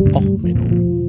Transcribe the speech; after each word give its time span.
Och, 0.00 0.22
Menno. 0.22 1.08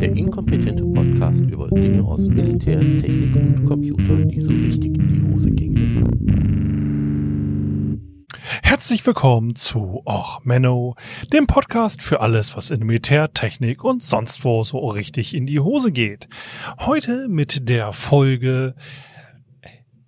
Der 0.00 0.16
inkompetente 0.16 0.84
Podcast 0.84 1.42
über 1.42 1.68
Dinge 1.68 2.02
aus 2.02 2.28
Militär, 2.28 2.80
Technik 2.80 3.36
und 3.36 3.64
Computer, 3.66 4.16
die 4.24 4.40
so 4.40 4.50
richtig 4.50 4.98
in 4.98 5.08
die 5.08 5.32
Hose 5.32 5.50
gingen. 5.50 5.86
Herzlich 8.64 9.06
willkommen 9.06 9.54
zu 9.54 10.02
Och 10.04 10.40
Menno, 10.42 10.96
dem 11.32 11.46
Podcast 11.46 12.02
für 12.02 12.20
alles, 12.20 12.56
was 12.56 12.72
in 12.72 12.80
Militär, 12.80 13.32
Technik 13.32 13.84
und 13.84 14.02
sonst 14.02 14.44
wo 14.44 14.64
so 14.64 14.88
richtig 14.88 15.34
in 15.34 15.46
die 15.46 15.60
Hose 15.60 15.92
geht. 15.92 16.28
Heute 16.80 17.28
mit 17.28 17.68
der 17.68 17.92
Folge 17.92 18.74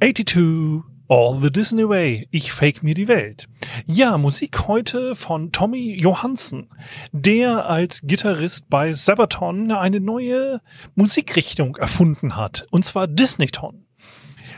82 0.01 0.88
All 1.11 1.41
the 1.41 1.51
Disney 1.51 1.89
Way. 1.89 2.29
Ich 2.31 2.53
fake 2.53 2.83
mir 2.83 2.93
die 2.93 3.09
Welt. 3.09 3.49
Ja, 3.87 4.19
Musik 4.19 4.69
heute 4.69 5.17
von 5.17 5.53
Tommy 5.53 5.97
Johansen, 5.99 6.69
der 7.13 7.65
als 7.65 8.03
Gitarrist 8.03 8.69
bei 8.69 8.93
Sabaton 8.93 9.73
eine 9.73 10.01
neue 10.01 10.61
Musikrichtung 10.97 11.77
erfunden 11.77 12.37
hat, 12.37 12.67
und 12.71 12.85
zwar 12.85 13.07
Disneyton. 13.07 13.88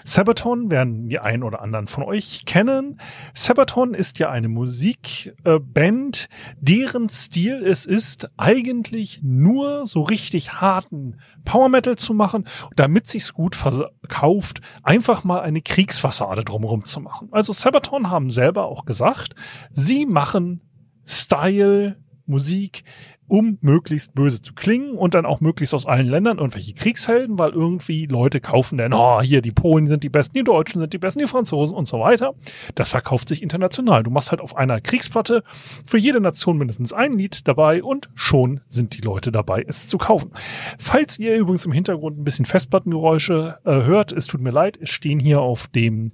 Sabaton 0.05 0.71
werden 0.71 1.09
die 1.09 1.19
einen 1.19 1.43
oder 1.43 1.61
anderen 1.63 1.87
von 1.87 2.05
euch 2.05 2.45
kennen. 2.47 3.01
Sabaton 3.35 3.95
ist 3.95 4.19
ja 4.19 4.31
eine 4.31 4.49
Musikband, 4.49 6.29
deren 6.61 7.09
Stil 7.09 7.63
es 7.65 7.87
ist, 7.87 8.31
eigentlich 8.37 9.21
nur 9.23 9.87
so 9.87 10.03
richtig 10.03 10.61
harten 10.61 11.21
Power 11.45 11.69
Metal 11.69 11.97
zu 11.97 12.15
machen, 12.15 12.47
damit 12.77 13.07
sich's 13.07 13.33
gut 13.33 13.55
verkauft, 13.55 14.61
einfach 14.83 15.25
mal 15.25 15.41
eine 15.41 15.63
Kriegsfassade 15.63 16.45
drumherum 16.45 16.85
zu 16.85 17.01
machen. 17.01 17.29
Also 17.31 17.53
Sabaton 17.53 18.11
haben 18.11 18.31
selber 18.31 18.67
auch 18.67 18.85
gesagt, 18.85 19.35
sie 19.70 20.07
machen 20.07 20.62
Style, 21.05 21.97
Musik, 22.27 22.85
um 23.31 23.59
möglichst 23.61 24.14
böse 24.14 24.42
zu 24.42 24.55
klingen 24.55 24.97
und 24.97 25.14
dann 25.14 25.25
auch 25.25 25.41
möglichst 25.41 25.73
aus 25.73 25.86
allen 25.86 26.09
Ländern 26.09 26.39
irgendwelche 26.39 26.75
Kriegshelden, 26.75 27.39
weil 27.39 27.50
irgendwie 27.50 28.06
Leute 28.06 28.41
kaufen 28.41 28.77
dann, 28.77 28.92
oh, 28.92 29.20
hier 29.20 29.41
die 29.41 29.53
Polen 29.53 29.86
sind 29.86 30.03
die 30.03 30.09
besten, 30.09 30.34
die 30.34 30.45
Deutschen 30.45 30.81
sind 30.81 30.92
die 30.92 30.98
besten, 30.98 31.20
die 31.20 31.27
Franzosen 31.27 31.77
und 31.77 31.86
so 31.86 32.01
weiter. 32.01 32.34
Das 32.75 32.89
verkauft 32.89 33.28
sich 33.28 33.42
international. 33.42 34.03
Du 34.03 34.11
machst 34.11 34.33
halt 34.33 34.41
auf 34.41 34.56
einer 34.56 34.81
Kriegsplatte 34.81 35.45
für 35.84 35.97
jede 35.97 36.20
Nation 36.20 36.58
mindestens 36.58 36.92
ein 36.92 37.12
Lied 37.12 37.47
dabei 37.47 37.84
und 37.84 38.11
schon 38.14 38.62
sind 38.67 38.97
die 38.97 39.01
Leute 39.01 39.31
dabei, 39.31 39.64
es 39.67 39.86
zu 39.86 39.97
kaufen. 39.97 40.33
Falls 40.77 41.19
ihr 41.19 41.36
übrigens 41.36 41.64
im 41.64 41.73
Hintergrund 41.73 42.19
ein 42.19 42.25
bisschen 42.25 42.47
Festplattengeräusche 42.47 43.58
äh, 43.64 43.70
hört, 43.70 44.11
es 44.11 44.27
tut 44.27 44.41
mir 44.41 44.51
leid, 44.51 44.77
es 44.83 44.91
stehen 44.91 45.20
hier 45.20 45.41
auf 45.41 45.69
dem 45.69 46.11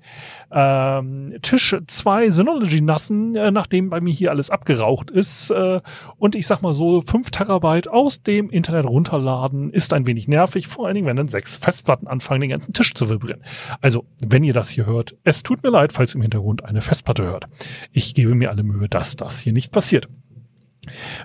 ähm, 0.53 1.35
Tisch 1.41 1.75
zwei 1.87 2.31
Synology-Nassen, 2.31 3.37
äh, 3.37 3.51
nachdem 3.51 3.89
bei 3.89 4.03
mir 4.03 4.13
hier 4.13 4.31
alles 4.31 4.51
abgeraucht 4.51 5.11
ist 5.11 5.51
äh, 5.51 5.81
und 6.19 6.37
ich 6.37 6.47
sag 6.47 6.61
mal 6.61 6.75
so, 6.75 7.01
5 7.07 7.31
Terabyte 7.31 7.89
aus 7.89 8.23
dem 8.23 8.51
Internet 8.51 8.87
runterladen 8.87 9.71
ist 9.73 9.93
ein 9.93 10.07
wenig 10.07 10.29
nervig, 10.29 10.67
vor 10.67 10.87
allen 10.87 10.95
Dingen, 10.95 11.07
wenn 11.07 11.17
dann 11.17 11.29
sechs 11.29 11.57
Festplatten 11.57 12.07
anfangen, 12.07 12.43
den 12.43 12.51
ganzen 12.51 12.73
Tisch 12.73 12.95
zu 12.95 13.09
vibrieren. 13.09 13.43
Also, 13.81 14.05
wenn 14.21 14.45
ihr 14.45 14.53
das 14.53 14.71
hier 14.71 14.87
hört, 14.87 15.17
es 15.25 15.43
tut 15.43 15.63
mir 15.63 15.71
leid, 15.71 15.93
falls 15.93 16.15
im 16.15 16.23
Hintergrund 16.23 16.65
eine 16.65 16.81
Festplatte 16.81 17.25
hört. 17.25 17.47
Ich 17.93 18.15
gebe 18.15 18.35
mir 18.35 18.51
alle 18.51 18.63
Mühe, 18.63 18.89
dass 18.89 19.17
das 19.17 19.41
hier 19.41 19.53
nicht 19.53 19.73
passiert. 19.73 20.09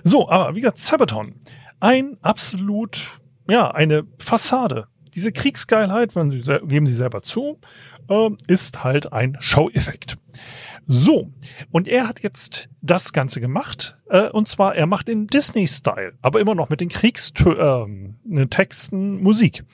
So, 0.04 0.28
aber 0.28 0.54
wie 0.54 0.60
gesagt, 0.60 0.78
Sabaton. 0.78 1.34
Ein 1.80 2.16
absolut, 2.22 3.20
ja, 3.48 3.70
eine 3.70 4.04
Fassade. 4.18 4.86
Diese 5.14 5.32
Kriegsgeilheit, 5.32 6.14
wenn 6.14 6.30
sie, 6.30 6.40
geben 6.40 6.86
sie 6.86 6.94
selber 6.94 7.22
zu, 7.22 7.58
äh, 8.08 8.30
ist 8.46 8.84
halt 8.84 9.12
ein 9.12 9.36
Show-Effekt. 9.40 10.16
So, 10.86 11.30
und 11.70 11.88
er 11.88 12.08
hat 12.08 12.22
jetzt 12.22 12.68
das 12.80 13.12
Ganze 13.12 13.40
gemacht, 13.40 13.96
äh, 14.08 14.28
und 14.28 14.48
zwar 14.48 14.74
er 14.74 14.86
macht 14.86 15.08
den 15.08 15.26
Disney-Style, 15.26 16.14
aber 16.20 16.40
immer 16.40 16.54
noch 16.54 16.68
mit 16.68 16.80
den 16.80 16.88
Kriegstexten 16.88 19.16
ähm, 19.16 19.22
Musik. 19.22 19.64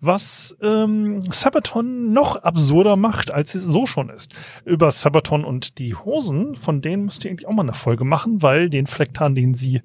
Was 0.00 0.56
ähm, 0.62 1.22
Sabaton 1.30 2.12
noch 2.12 2.36
absurder 2.36 2.96
macht, 2.96 3.30
als 3.30 3.54
es 3.54 3.64
so 3.64 3.86
schon 3.86 4.10
ist. 4.10 4.34
Über 4.64 4.90
Sabaton 4.90 5.44
und 5.44 5.78
die 5.78 5.94
Hosen, 5.94 6.56
von 6.56 6.82
denen 6.82 7.04
müsst 7.04 7.24
ihr 7.24 7.30
eigentlich 7.30 7.46
auch 7.46 7.52
mal 7.52 7.62
eine 7.62 7.74
Folge 7.74 8.04
machen, 8.04 8.42
weil 8.42 8.68
den 8.68 8.86
Flecktarn, 8.86 9.34
den 9.34 9.54
sie 9.54 9.82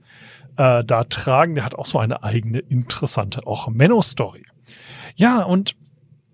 äh, 0.57 0.83
da 0.83 1.03
tragen, 1.03 1.55
der 1.55 1.65
hat 1.65 1.75
auch 1.75 1.85
so 1.85 1.99
eine 1.99 2.23
eigene 2.23 2.59
interessante, 2.59 3.47
auch 3.47 3.67
Menno-Story. 3.67 4.45
Ja, 5.15 5.43
und 5.43 5.75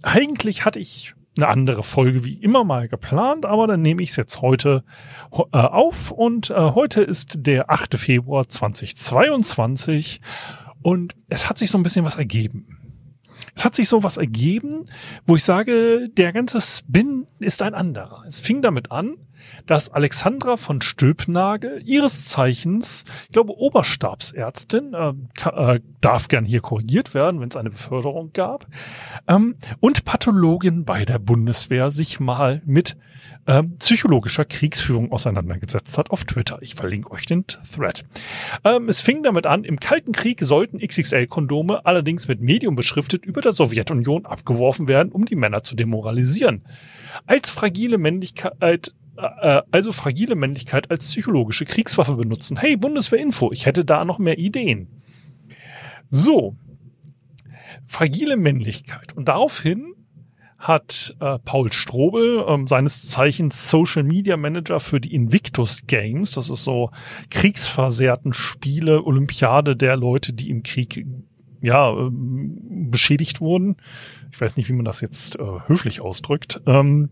eigentlich 0.01 0.65
hatte 0.65 0.79
ich 0.79 1.13
eine 1.41 1.51
andere 1.51 1.83
Folge 1.83 2.23
wie 2.23 2.33
immer 2.33 2.63
mal 2.63 2.87
geplant, 2.87 3.45
aber 3.45 3.67
dann 3.67 3.81
nehme 3.81 4.01
ich 4.01 4.09
es 4.09 4.15
jetzt 4.15 4.41
heute 4.41 4.83
äh, 5.31 5.57
auf 5.57 6.11
und 6.11 6.49
äh, 6.49 6.53
heute 6.55 7.01
ist 7.01 7.45
der 7.45 7.69
8. 7.69 7.97
Februar 7.97 8.47
2022 8.47 10.21
und 10.81 11.15
es 11.27 11.49
hat 11.49 11.57
sich 11.57 11.71
so 11.71 11.77
ein 11.77 11.83
bisschen 11.83 12.05
was 12.05 12.17
ergeben. 12.17 12.77
Es 13.55 13.65
hat 13.65 13.75
sich 13.75 13.89
so 13.89 14.03
was 14.03 14.17
ergeben, 14.17 14.85
wo 15.25 15.35
ich 15.35 15.43
sage, 15.43 16.09
der 16.09 16.33
ganze 16.33 16.61
Spin 16.61 17.25
ist 17.39 17.61
ein 17.61 17.73
anderer. 17.73 18.23
Es 18.27 18.39
fing 18.39 18.61
damit 18.61 18.91
an, 18.91 19.15
dass 19.65 19.89
Alexandra 19.89 20.57
von 20.57 20.81
Stülpnagel, 20.81 21.81
ihres 21.85 22.25
Zeichens, 22.25 23.05
ich 23.23 23.31
glaube 23.31 23.57
Oberstabsärztin, 23.57 24.93
äh, 24.93 25.13
äh, 25.49 25.79
darf 26.01 26.27
gern 26.27 26.45
hier 26.45 26.61
korrigiert 26.61 27.13
werden, 27.13 27.41
wenn 27.41 27.49
es 27.49 27.57
eine 27.57 27.69
Beförderung 27.69 28.31
gab, 28.33 28.67
ähm, 29.27 29.55
und 29.79 30.05
Pathologin 30.05 30.85
bei 30.85 31.05
der 31.05 31.19
Bundeswehr 31.19 31.91
sich 31.91 32.19
mal 32.19 32.61
mit 32.65 32.97
ähm, 33.47 33.77
psychologischer 33.79 34.45
Kriegsführung 34.45 35.11
auseinandergesetzt 35.11 35.97
hat 35.97 36.11
auf 36.11 36.25
Twitter. 36.25 36.59
Ich 36.61 36.75
verlinke 36.75 37.11
euch 37.11 37.25
den 37.25 37.45
Thread. 37.47 38.05
Ähm, 38.63 38.89
es 38.89 39.01
fing 39.01 39.23
damit 39.23 39.45
an, 39.45 39.63
im 39.63 39.79
Kalten 39.79 40.11
Krieg 40.11 40.41
sollten 40.41 40.79
XXL-Kondome 40.79 41.85
allerdings 41.85 42.27
mit 42.27 42.41
Medium 42.41 42.75
beschriftet 42.75 43.25
über 43.25 43.41
der 43.41 43.51
Sowjetunion 43.51 44.25
abgeworfen 44.25 44.87
werden, 44.87 45.11
um 45.11 45.25
die 45.25 45.35
Männer 45.35 45.63
zu 45.63 45.75
demoralisieren. 45.75 46.63
Als 47.25 47.49
fragile 47.49 47.97
Männlichkeit 47.97 48.93
äh, 49.19 49.61
also 49.71 49.91
fragile 49.91 50.35
Männlichkeit 50.35 50.89
als 50.89 51.07
psychologische 51.07 51.65
Kriegswaffe 51.65 52.15
benutzen. 52.15 52.57
Hey, 52.57 52.77
Bundeswehrinfo, 52.77 53.51
ich 53.51 53.65
hätte 53.65 53.85
da 53.85 54.05
noch 54.05 54.19
mehr 54.19 54.37
Ideen. 54.37 54.87
So, 56.09 56.55
fragile 57.85 58.37
Männlichkeit. 58.37 59.15
Und 59.15 59.27
daraufhin 59.27 59.93
hat 60.57 61.15
äh, 61.21 61.39
Paul 61.39 61.71
Strobel, 61.71 62.43
ähm, 62.47 62.67
seines 62.67 63.05
Zeichens 63.05 63.69
Social 63.69 64.03
Media 64.03 64.35
Manager 64.35 64.79
für 64.79 64.99
die 64.99 65.13
Invictus 65.13 65.87
Games, 65.87 66.31
das 66.31 66.49
ist 66.49 66.65
so 66.65 66.91
kriegsversehrten 67.29 68.33
Spiele, 68.33 69.05
Olympiade 69.05 69.77
der 69.77 69.95
Leute, 69.95 70.33
die 70.33 70.49
im 70.49 70.63
Krieg 70.63 71.05
ja 71.61 71.91
ähm, 71.91 72.89
beschädigt 72.89 73.41
wurden. 73.41 73.77
Ich 74.31 74.39
weiß 74.39 74.57
nicht, 74.57 74.69
wie 74.69 74.73
man 74.73 74.85
das 74.85 75.01
jetzt 75.01 75.37
äh, 75.37 75.43
höflich 75.67 76.01
ausdrückt. 76.01 76.61
Ähm, 76.65 77.09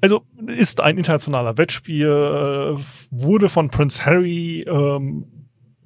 also 0.00 0.22
ist 0.46 0.80
ein 0.80 0.98
internationaler 0.98 1.58
Wettspiel, 1.58 2.06
äh, 2.06 2.78
wurde 3.10 3.48
von 3.48 3.70
Prince 3.70 4.04
Harry 4.04 4.64
ähm, 4.68 5.26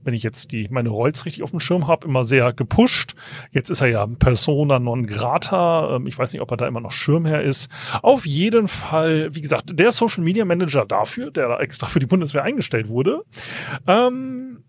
wenn 0.04 0.14
ich 0.14 0.22
jetzt 0.22 0.52
die 0.52 0.68
meine 0.70 0.88
Rolls 0.88 1.24
richtig 1.24 1.42
auf 1.42 1.50
dem 1.50 1.60
Schirm 1.60 1.86
habe, 1.86 2.06
immer 2.06 2.24
sehr 2.24 2.52
gepusht. 2.52 3.14
Jetzt 3.50 3.70
ist 3.70 3.80
er 3.80 3.88
ja 3.88 4.06
Persona 4.06 4.78
non 4.78 5.06
grata. 5.06 5.96
Ähm, 5.96 6.06
ich 6.06 6.18
weiß 6.18 6.32
nicht, 6.32 6.42
ob 6.42 6.50
er 6.50 6.56
da 6.56 6.66
immer 6.66 6.80
noch 6.80 6.92
Schirmherr 6.92 7.42
ist. 7.42 7.70
Auf 8.02 8.26
jeden 8.26 8.68
Fall, 8.68 9.34
wie 9.34 9.40
gesagt, 9.40 9.78
der 9.78 9.92
Social 9.92 10.24
Media 10.24 10.44
Manager 10.44 10.86
dafür, 10.86 11.30
der 11.30 11.48
da 11.48 11.60
extra 11.60 11.86
für 11.86 12.00
die 12.00 12.06
Bundeswehr 12.06 12.44
eingestellt 12.44 12.88
wurde, 12.88 13.22
ähm, 13.86 14.64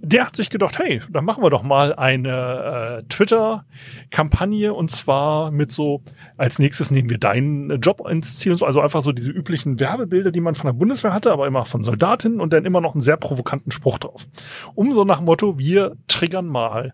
der 0.00 0.26
hat 0.26 0.36
sich 0.36 0.50
gedacht, 0.50 0.78
hey, 0.78 1.00
dann 1.10 1.24
machen 1.24 1.42
wir 1.42 1.50
doch 1.50 1.62
mal 1.62 1.94
eine 1.94 3.00
äh, 3.00 3.08
Twitter-Kampagne 3.08 4.72
und 4.74 4.90
zwar 4.90 5.50
mit 5.50 5.72
so, 5.72 6.02
als 6.36 6.58
nächstes 6.58 6.90
nehmen 6.90 7.10
wir 7.10 7.18
deinen 7.18 7.80
Job 7.80 8.06
ins 8.08 8.38
Ziel, 8.38 8.56
also 8.62 8.80
einfach 8.80 9.02
so 9.02 9.12
diese 9.12 9.30
üblichen 9.30 9.80
Werbebilder, 9.80 10.30
die 10.30 10.40
man 10.40 10.54
von 10.54 10.68
der 10.68 10.74
Bundeswehr 10.74 11.12
hatte, 11.12 11.32
aber 11.32 11.46
immer 11.46 11.64
von 11.64 11.84
Soldatinnen 11.84 12.40
und 12.40 12.52
dann 12.52 12.64
immer 12.64 12.80
noch 12.80 12.94
einen 12.94 13.02
sehr 13.02 13.16
provokanten 13.16 13.72
Spruch 13.72 13.98
drauf. 13.98 14.26
Um 14.74 14.92
so 14.92 15.04
nach 15.04 15.20
Motto, 15.20 15.58
wir 15.58 15.96
triggern 16.08 16.46
mal 16.46 16.92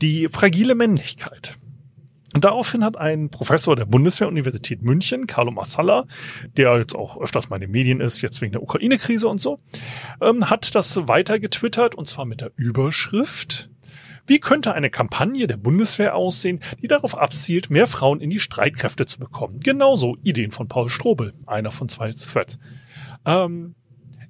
die 0.00 0.28
fragile 0.28 0.74
Männlichkeit. 0.74 1.58
Und 2.34 2.44
daraufhin 2.44 2.84
hat 2.84 2.96
ein 2.96 3.28
Professor 3.28 3.76
der 3.76 3.84
Bundeswehr-Universität 3.84 4.82
München, 4.82 5.26
Carlo 5.26 5.50
Massala, 5.50 6.06
der 6.56 6.78
jetzt 6.78 6.94
auch 6.94 7.20
öfters 7.20 7.50
mal 7.50 7.56
in 7.56 7.62
den 7.62 7.70
Medien 7.70 8.00
ist, 8.00 8.22
jetzt 8.22 8.40
wegen 8.40 8.52
der 8.52 8.62
Ukraine-Krise 8.62 9.28
und 9.28 9.40
so, 9.40 9.58
ähm, 10.20 10.48
hat 10.48 10.74
das 10.74 11.08
weiter 11.08 11.38
getwittert 11.38 11.94
und 11.94 12.06
zwar 12.06 12.24
mit 12.24 12.40
der 12.40 12.52
Überschrift 12.56 13.68
wie 14.26 14.38
könnte 14.38 14.72
eine 14.72 14.90
Kampagne 14.90 15.46
der 15.46 15.56
Bundeswehr 15.56 16.14
aussehen, 16.14 16.60
die 16.80 16.86
darauf 16.86 17.18
abzielt, 17.18 17.70
mehr 17.70 17.86
Frauen 17.86 18.20
in 18.20 18.30
die 18.30 18.38
Streitkräfte 18.38 19.04
zu 19.04 19.18
bekommen? 19.18 19.60
Genauso 19.60 20.16
Ideen 20.22 20.52
von 20.52 20.68
Paul 20.68 20.88
Strobel, 20.88 21.34
einer 21.46 21.70
von 21.70 21.88
zwei 21.88 22.12
Threads. 22.12 22.58
Ähm, 23.26 23.74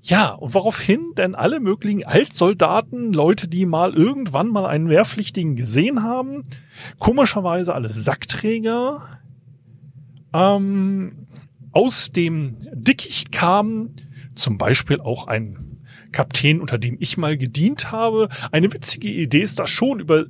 ja, 0.04 0.31
und 0.31 0.52
woraufhin 0.54 1.14
denn 1.16 1.37
alle 1.37 1.60
möglichen 1.60 2.04
Altsoldaten, 2.04 3.12
Leute, 3.12 3.46
die 3.46 3.66
mal 3.66 3.94
irgendwann 3.94 4.49
mal 4.49 4.66
einen 4.66 4.88
Wehrpflichtigen 4.88 5.54
gesehen 5.54 6.02
haben, 6.02 6.43
komischerweise 6.99 7.72
alle 7.72 7.88
Sackträger, 7.88 9.20
ähm, 10.34 11.28
aus 11.70 12.10
dem 12.10 12.56
Dickicht 12.72 13.31
kamen, 13.31 13.94
zum 14.34 14.58
Beispiel 14.58 15.00
auch 15.00 15.28
ein 15.28 15.78
Kapitän, 16.10 16.60
unter 16.60 16.78
dem 16.78 16.96
ich 16.99 17.16
mal 17.16 17.37
gedient 17.37 17.93
habe. 17.93 18.28
Eine 18.50 18.72
witzige 18.72 19.08
Idee 19.08 19.40
ist 19.40 19.60
da 19.60 19.66
schon, 19.69 20.00
über 20.00 20.26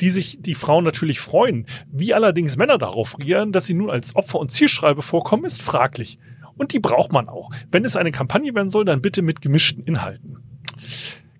die 0.00 0.10
sich 0.10 0.42
die 0.42 0.54
Frauen 0.54 0.84
natürlich 0.84 1.20
freuen. 1.20 1.66
Wie 1.90 2.12
allerdings 2.12 2.56
Männer 2.56 2.76
darauf 2.76 3.18
reagieren, 3.18 3.52
dass 3.52 3.66
sie 3.66 3.74
nun 3.74 3.90
als 3.90 4.16
Opfer 4.16 4.40
und 4.40 4.50
Zielschreibe 4.50 5.00
vorkommen, 5.00 5.44
ist 5.44 5.62
fraglich. 5.62 6.18
Und 6.56 6.72
die 6.72 6.80
braucht 6.80 7.12
man 7.12 7.28
auch. 7.28 7.50
Wenn 7.70 7.84
es 7.84 7.96
eine 7.96 8.12
Kampagne 8.12 8.54
werden 8.54 8.68
soll, 8.68 8.84
dann 8.84 9.02
bitte 9.02 9.22
mit 9.22 9.40
gemischten 9.40 9.84
Inhalten. 9.84 10.38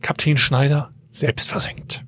Kapitän 0.01 0.37
Schneider 0.37 0.91
selbst 1.11 1.51
versenkt. 1.51 2.05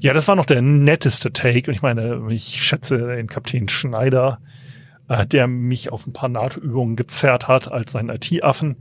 Ja, 0.00 0.12
das 0.12 0.28
war 0.28 0.36
noch 0.36 0.46
der 0.46 0.62
netteste 0.62 1.32
Take. 1.32 1.70
Und 1.70 1.74
ich 1.74 1.82
meine, 1.82 2.22
ich 2.30 2.62
schätze 2.62 2.98
den 3.16 3.26
Kapitän 3.26 3.68
Schneider, 3.68 4.40
äh, 5.08 5.26
der 5.26 5.46
mich 5.46 5.92
auf 5.92 6.06
ein 6.06 6.12
paar 6.12 6.28
NATO-Übungen 6.28 6.96
gezerrt 6.96 7.48
hat 7.48 7.70
als 7.70 7.92
seinen 7.92 8.10
IT-Affen, 8.10 8.76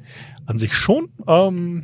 an 0.46 0.58
sich 0.58 0.74
schon. 0.74 1.10
Ähm, 1.28 1.84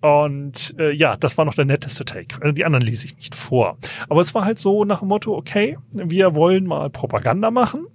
und 0.00 0.74
äh, 0.78 0.92
ja, 0.92 1.16
das 1.16 1.38
war 1.38 1.44
noch 1.44 1.54
der 1.54 1.64
netteste 1.64 2.04
Take. 2.04 2.40
Also 2.40 2.52
die 2.52 2.64
anderen 2.64 2.84
ließ 2.84 3.04
ich 3.04 3.16
nicht 3.16 3.34
vor. 3.34 3.78
Aber 4.08 4.20
es 4.20 4.34
war 4.34 4.44
halt 4.44 4.58
so 4.58 4.84
nach 4.84 4.98
dem 4.98 5.08
Motto, 5.08 5.36
okay, 5.36 5.78
wir 5.92 6.34
wollen 6.34 6.66
mal 6.66 6.90
Propaganda 6.90 7.50
machen 7.50 7.86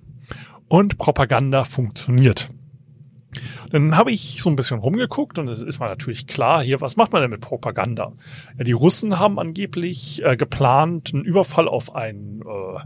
und 0.70 0.98
Propaganda 0.98 1.66
funktioniert. 1.66 2.50
Dann 3.72 3.98
habe 3.98 4.12
ich 4.12 4.42
so 4.42 4.50
ein 4.50 4.56
bisschen 4.56 4.80
rumgeguckt 4.80 5.40
und 5.40 5.48
es 5.50 5.62
ist 5.62 5.80
mal 5.80 5.90
natürlich 5.90 6.28
klar, 6.28 6.64
hier, 6.64 6.82
was 6.82 6.96
macht 6.96 7.12
man 7.12 7.22
denn 7.22 7.32
mit 7.32 7.42
Propaganda? 7.42 8.14
Ja, 8.58 8.64
die 8.64 8.72
Russen 8.72 9.20
haben 9.20 9.40
angeblich 9.40 10.24
äh, 10.24 10.38
geplant, 10.38 11.12
einen 11.14 11.26
Überfall 11.26 11.68
auf 11.68 11.96
einen 11.96 12.42
äh, 12.42 12.80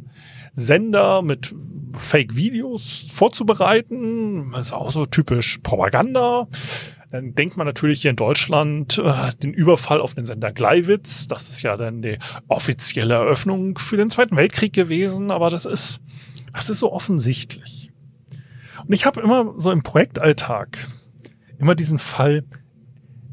Sender 0.53 1.21
mit 1.21 1.53
Fake-Videos 1.93 3.05
vorzubereiten. 3.11 4.51
Das 4.51 4.67
ist 4.67 4.73
auch 4.73 4.91
so 4.91 5.05
typisch 5.05 5.59
Propaganda. 5.59 6.47
Dann 7.11 7.35
denkt 7.35 7.57
man 7.57 7.67
natürlich 7.67 8.01
hier 8.01 8.11
in 8.11 8.15
Deutschland 8.17 8.97
äh, 8.97 9.31
den 9.43 9.53
Überfall 9.53 10.01
auf 10.01 10.13
den 10.13 10.25
Sender 10.25 10.51
Gleiwitz. 10.51 11.27
Das 11.27 11.49
ist 11.49 11.61
ja 11.61 11.75
dann 11.75 12.01
die 12.01 12.17
offizielle 12.47 13.15
Eröffnung 13.15 13.77
für 13.77 13.97
den 13.97 14.09
Zweiten 14.09 14.37
Weltkrieg 14.37 14.71
gewesen, 14.71 15.29
aber 15.29 15.49
das 15.49 15.65
ist, 15.65 15.99
das 16.53 16.69
ist 16.69 16.79
so 16.79 16.91
offensichtlich. 16.91 17.80
Und 18.85 18.93
ich 18.93 19.05
habe 19.05 19.21
immer 19.21 19.53
so 19.57 19.71
im 19.71 19.83
Projektalltag 19.83 20.77
immer 21.57 21.75
diesen 21.75 21.99
Fall, 21.99 22.43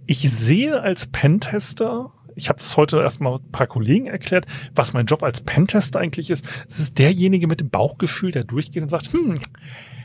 ich 0.07 0.31
sehe 0.31 0.81
als 0.81 1.07
Pentester 1.07 2.13
ich 2.39 2.49
habe 2.49 2.59
das 2.59 2.77
heute 2.77 3.01
erstmal 3.01 3.35
ein 3.35 3.51
paar 3.51 3.67
Kollegen 3.67 4.07
erklärt, 4.07 4.47
was 4.75 4.93
mein 4.93 5.07
Job 5.07 5.23
als 5.23 5.41
Pentester 5.41 5.99
eigentlich 5.99 6.31
ist. 6.31 6.47
Es 6.69 6.79
ist 6.79 6.99
derjenige 6.99 7.49
mit 7.49 7.61
dem 7.61 7.69
Bauchgefühl, 7.69 8.31
der 8.31 8.45
durchgeht 8.45 8.83
und 8.83 8.89
sagt, 8.89 9.13
hm, 9.13 9.41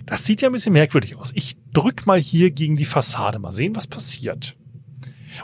das 0.06 0.26
sieht 0.26 0.42
ja 0.42 0.50
ein 0.50 0.52
bisschen 0.52 0.74
merkwürdig 0.74 1.16
aus. 1.16 1.32
Ich 1.36 1.56
drück 1.74 2.08
mal 2.08 2.20
hier 2.20 2.52
gegen 2.52 2.76
die 2.76 2.86
Fassade, 2.86 3.40
mal 3.40 3.52
sehen, 3.52 3.76
was 3.76 3.88
passiert. 3.88 4.58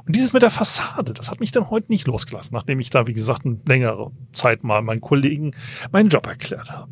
Und 0.06 0.16
dieses 0.16 0.34
mit 0.34 0.42
der 0.42 0.50
Fassade, 0.50 1.13
das 1.13 1.31
hat 1.31 1.40
mich 1.40 1.51
dann 1.51 1.69
heute 1.69 1.92
nicht 1.92 2.07
losgelassen, 2.07 2.54
nachdem 2.54 2.80
ich 2.80 2.90
da, 2.90 3.07
wie 3.07 3.13
gesagt, 3.13 3.46
eine 3.46 3.60
längere 3.68 4.12
Zeit 4.34 4.63
mal 4.63 4.81
meinen 4.81 5.01
Kollegen 5.01 5.51
meinen 5.92 6.10
Job 6.10 6.28
erklärt 6.28 6.72
habe. 6.72 6.92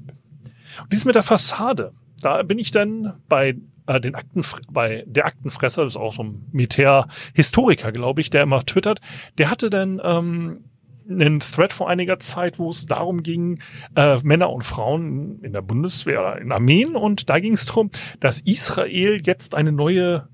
Und 0.83 0.93
dieses 0.93 1.05
mit 1.05 1.15
der 1.15 1.23
Fassade, 1.23 1.91
da 2.21 2.43
bin 2.43 2.59
ich 2.59 2.71
dann 2.71 3.13
bei 3.29 3.55
äh, 3.87 3.99
den 3.99 4.15
Akten, 4.15 4.43
bei 4.71 5.03
der 5.07 5.25
Aktenfresser, 5.25 5.83
das 5.83 5.93
ist 5.93 5.97
auch 5.97 6.13
so 6.13 6.23
ein 6.23 6.45
Militärhistoriker, 6.51 7.91
glaube 7.91 8.21
ich, 8.21 8.29
der 8.29 8.43
immer 8.43 8.65
twittert, 8.65 8.99
der 9.37 9.49
hatte 9.49 9.69
dann 9.69 10.01
ähm, 10.03 10.65
einen 11.09 11.39
Thread 11.39 11.73
vor 11.73 11.89
einiger 11.89 12.19
Zeit, 12.19 12.59
wo 12.59 12.69
es 12.69 12.85
darum 12.85 13.23
ging, 13.23 13.59
äh, 13.95 14.17
Männer 14.23 14.49
und 14.51 14.63
Frauen 14.63 15.39
in 15.41 15.53
der 15.53 15.61
Bundeswehr, 15.61 16.37
in 16.41 16.51
Armeen, 16.51 16.95
und 16.95 17.29
da 17.29 17.39
ging 17.39 17.53
es 17.53 17.65
darum, 17.65 17.91
dass 18.19 18.41
Israel 18.41 19.21
jetzt 19.23 19.55
eine 19.55 19.71
neue 19.71 20.27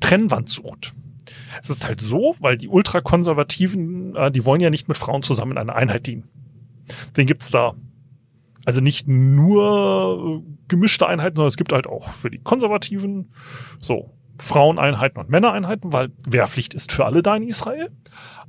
Trennwand 0.00 0.50
sucht. 0.50 0.94
Es 1.62 1.70
ist 1.70 1.86
halt 1.86 2.00
so, 2.00 2.34
weil 2.40 2.58
die 2.58 2.68
Ultrakonservativen, 2.68 4.14
äh, 4.16 4.30
die 4.30 4.44
wollen 4.44 4.60
ja 4.60 4.70
nicht 4.70 4.88
mit 4.88 4.96
Frauen 4.96 5.22
zusammen 5.22 5.52
in 5.52 5.58
einer 5.58 5.76
Einheit 5.76 6.06
dienen. 6.06 6.28
Den 7.16 7.26
gibt's 7.26 7.50
da. 7.50 7.74
Also 8.66 8.80
nicht 8.80 9.08
nur 9.08 10.42
äh, 10.42 10.50
gemischte 10.68 11.06
Einheiten, 11.06 11.36
sondern 11.36 11.48
es 11.48 11.56
gibt 11.56 11.72
halt 11.72 11.86
auch 11.86 12.12
für 12.12 12.30
die 12.30 12.38
Konservativen 12.38 13.32
so 13.80 14.10
Fraueneinheiten 14.38 15.18
und 15.18 15.30
Männereinheiten, 15.30 15.92
weil 15.92 16.10
Wehrpflicht 16.28 16.74
ist 16.74 16.92
für 16.92 17.06
alle 17.06 17.22
da 17.22 17.36
in 17.36 17.44
Israel. 17.44 17.90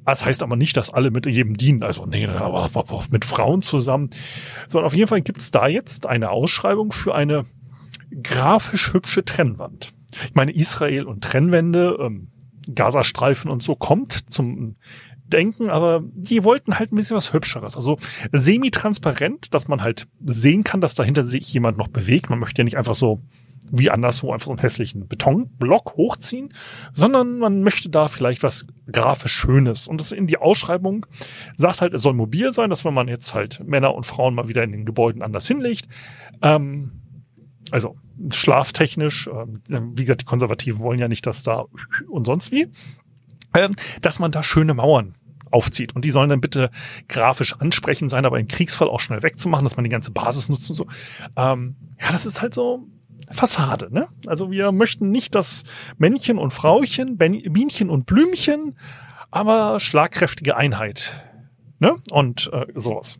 Das 0.05 0.25
heißt 0.25 0.41
aber 0.41 0.55
nicht, 0.55 0.75
dass 0.75 0.89
alle 0.89 1.11
mit 1.11 1.25
jedem 1.25 1.55
dienen. 1.55 1.83
Also 1.83 2.05
nee, 2.05 2.25
aber 2.25 2.69
mit 3.11 3.25
Frauen 3.25 3.61
zusammen. 3.61 4.09
Sondern 4.65 4.87
auf 4.87 4.95
jeden 4.95 5.07
Fall 5.07 5.21
gibt 5.21 5.39
es 5.39 5.51
da 5.51 5.67
jetzt 5.67 6.05
eine 6.05 6.31
Ausschreibung 6.31 6.91
für 6.91 7.13
eine 7.13 7.45
grafisch 8.23 8.93
hübsche 8.93 9.23
Trennwand. 9.23 9.89
Ich 10.25 10.33
meine, 10.33 10.51
Israel 10.51 11.03
und 11.03 11.23
Trennwände, 11.23 11.97
ähm, 11.99 12.31
Gazastreifen 12.73 13.51
und 13.51 13.61
so 13.61 13.75
kommt 13.75 14.31
zum 14.31 14.77
Denken, 15.31 15.69
aber 15.69 16.03
die 16.13 16.43
wollten 16.43 16.79
halt 16.79 16.91
ein 16.91 16.95
bisschen 16.95 17.17
was 17.17 17.33
Hübscheres. 17.33 17.75
Also 17.75 17.97
semi-transparent, 18.31 19.53
dass 19.53 19.67
man 19.67 19.81
halt 19.81 20.07
sehen 20.25 20.63
kann, 20.63 20.81
dass 20.81 20.95
dahinter 20.95 21.23
sich 21.23 21.53
jemand 21.53 21.77
noch 21.77 21.87
bewegt. 21.87 22.29
Man 22.29 22.39
möchte 22.39 22.61
ja 22.61 22.63
nicht 22.63 22.77
einfach 22.77 22.95
so 22.95 23.21
wie 23.71 23.89
anderswo 23.89 24.31
einfach 24.31 24.45
so 24.45 24.51
einen 24.51 24.61
hässlichen 24.61 25.07
Betonblock 25.07 25.95
hochziehen, 25.95 26.49
sondern 26.93 27.39
man 27.39 27.61
möchte 27.63 27.89
da 27.89 28.07
vielleicht 28.07 28.43
was 28.43 28.65
grafisch 28.91 29.33
Schönes. 29.33 29.87
Und 29.87 29.99
das 29.99 30.11
in 30.11 30.27
die 30.27 30.37
Ausschreibung 30.37 31.05
sagt 31.55 31.81
halt, 31.81 31.93
es 31.93 32.01
soll 32.01 32.13
mobil 32.13 32.53
sein, 32.53 32.69
dass 32.69 32.85
wenn 32.85 32.93
man 32.93 33.07
jetzt 33.07 33.33
halt 33.33 33.61
Männer 33.65 33.93
und 33.93 34.05
Frauen 34.05 34.35
mal 34.35 34.47
wieder 34.47 34.63
in 34.63 34.71
den 34.71 34.85
Gebäuden 34.85 35.21
anders 35.21 35.47
hinlegt, 35.47 35.87
ähm, 36.41 37.01
also 37.71 37.97
schlaftechnisch, 38.31 39.27
ähm, 39.27 39.91
wie 39.97 40.03
gesagt, 40.03 40.21
die 40.21 40.25
Konservativen 40.25 40.79
wollen 40.79 40.99
ja 40.99 41.07
nicht, 41.07 41.25
dass 41.25 41.43
da 41.43 41.65
und 42.09 42.25
sonst 42.25 42.51
wie, 42.51 42.67
dass 44.01 44.19
man 44.19 44.31
da 44.31 44.43
schöne 44.43 44.73
Mauern 44.73 45.15
aufzieht. 45.51 45.95
Und 45.95 46.05
die 46.05 46.11
sollen 46.11 46.29
dann 46.29 46.41
bitte 46.41 46.69
grafisch 47.07 47.55
ansprechend 47.59 48.09
sein, 48.09 48.25
aber 48.25 48.39
im 48.39 48.47
Kriegsfall 48.47 48.89
auch 48.89 48.99
schnell 48.99 49.23
wegzumachen, 49.23 49.63
dass 49.63 49.77
man 49.77 49.83
die 49.83 49.89
ganze 49.89 50.11
Basis 50.11 50.49
nutzt 50.49 50.69
und 50.69 50.75
so. 50.75 50.87
Ähm, 51.35 51.75
ja, 52.01 52.11
das 52.11 52.25
ist 52.25 52.41
halt 52.41 52.53
so 52.53 52.87
Fassade. 53.31 53.89
Ne? 53.91 54.07
Also 54.25 54.51
wir 54.51 54.71
möchten 54.71 55.11
nicht 55.11 55.35
das 55.35 55.63
Männchen 55.97 56.37
und 56.37 56.51
Frauchen, 56.51 57.17
Bienchen 57.17 57.89
und 57.89 58.05
Blümchen, 58.05 58.77
aber 59.31 59.79
schlagkräftige 59.79 60.55
Einheit. 60.55 61.11
Ne? 61.79 61.95
Und 62.11 62.49
äh, 62.53 62.67
sowas. 62.75 63.19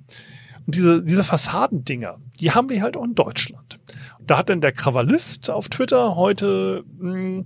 Und 0.66 0.76
diese, 0.76 1.04
diese 1.04 1.24
Fassadendinger, 1.24 2.18
die 2.40 2.52
haben 2.52 2.70
wir 2.70 2.82
halt 2.82 2.98
auch 2.98 3.04
in 3.04 3.16
Deutschland. 3.16 3.77
Da 4.28 4.38
hat 4.38 4.50
dann 4.50 4.62
der 4.62 4.74
Krawallist 4.74 5.50
auf 5.50 5.70
Twitter 5.70 6.18
heute 6.18 6.84
mh, 7.00 7.14
hm, 7.14 7.46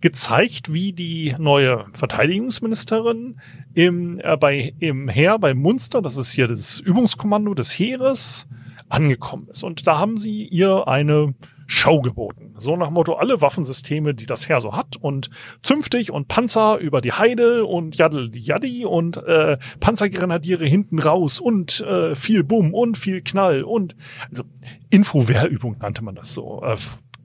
gezeigt, 0.00 0.72
wie 0.72 0.92
die 0.92 1.36
neue 1.38 1.84
Verteidigungsministerin 1.92 3.38
im, 3.74 4.18
äh, 4.18 4.36
bei, 4.38 4.74
im 4.78 5.08
Heer 5.08 5.38
bei 5.38 5.52
Munster, 5.54 6.00
das 6.00 6.16
ist 6.16 6.32
hier 6.32 6.46
das 6.46 6.80
Übungskommando 6.80 7.54
des 7.54 7.78
Heeres, 7.78 8.48
angekommen 8.88 9.48
ist. 9.50 9.62
Und 9.62 9.86
da 9.86 9.98
haben 9.98 10.18
sie 10.18 10.46
ihr 10.46 10.88
eine 10.88 11.34
Show 11.72 12.02
geboten. 12.02 12.54
So 12.58 12.76
nach 12.76 12.90
Motto, 12.90 13.14
alle 13.14 13.40
Waffensysteme, 13.40 14.14
die 14.14 14.26
das 14.26 14.46
Heer 14.46 14.60
so 14.60 14.76
hat 14.76 14.96
und 15.00 15.30
zünftig 15.62 16.12
und 16.12 16.28
Panzer 16.28 16.76
über 16.76 17.00
die 17.00 17.12
Heide 17.12 17.64
und 17.64 17.96
Jaddel 17.96 18.30
Jaddi 18.34 18.84
und 18.84 19.16
äh, 19.16 19.56
Panzergrenadiere 19.80 20.66
hinten 20.66 20.98
raus 20.98 21.40
und 21.40 21.80
äh, 21.80 22.14
viel 22.14 22.44
Bumm 22.44 22.74
und 22.74 22.98
viel 22.98 23.22
Knall 23.22 23.62
und 23.64 23.96
also 24.28 24.44
Infowehrübung 24.90 25.78
nannte 25.78 26.04
man 26.04 26.14
das 26.14 26.34
so. 26.34 26.62
Äh, 26.62 26.76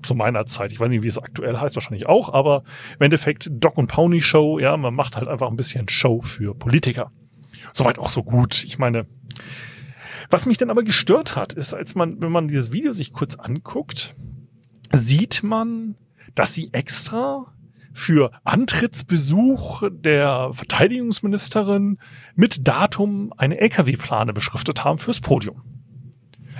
zu 0.03 0.15
meiner 0.15 0.45
Zeit. 0.45 0.71
Ich 0.71 0.79
weiß 0.79 0.89
nicht, 0.89 1.03
wie 1.03 1.07
es 1.07 1.17
aktuell 1.17 1.57
heißt, 1.57 1.75
wahrscheinlich 1.75 2.07
auch, 2.07 2.31
aber 2.31 2.63
im 2.97 3.03
Endeffekt 3.03 3.49
Doc 3.51 3.77
und 3.77 3.87
Pony 3.87 4.21
Show, 4.21 4.59
ja, 4.59 4.77
man 4.77 4.93
macht 4.93 5.17
halt 5.17 5.27
einfach 5.27 5.49
ein 5.49 5.57
bisschen 5.57 5.89
Show 5.89 6.21
für 6.21 6.53
Politiker. 6.55 7.11
Soweit 7.73 7.99
auch 7.99 8.09
so 8.09 8.23
gut. 8.23 8.63
Ich 8.63 8.77
meine, 8.77 9.07
was 10.29 10.45
mich 10.45 10.57
dann 10.57 10.69
aber 10.69 10.83
gestört 10.83 11.35
hat, 11.35 11.51
ist, 11.51 11.73
als 11.73 11.95
man, 11.95 12.21
wenn 12.21 12.31
man 12.31 12.47
dieses 12.47 12.71
Video 12.71 12.93
sich 12.93 13.11
kurz 13.11 13.35
anguckt, 13.35 14.15
sieht 14.93 15.43
man, 15.43 15.95
dass 16.35 16.53
sie 16.53 16.69
extra 16.73 17.53
für 17.93 18.31
Antrittsbesuch 18.43 19.83
der 19.89 20.51
Verteidigungsministerin 20.53 21.97
mit 22.35 22.67
Datum 22.67 23.33
eine 23.37 23.59
LKW-Plane 23.59 24.33
beschriftet 24.33 24.83
haben 24.83 24.99
fürs 24.99 25.19
Podium. 25.19 25.63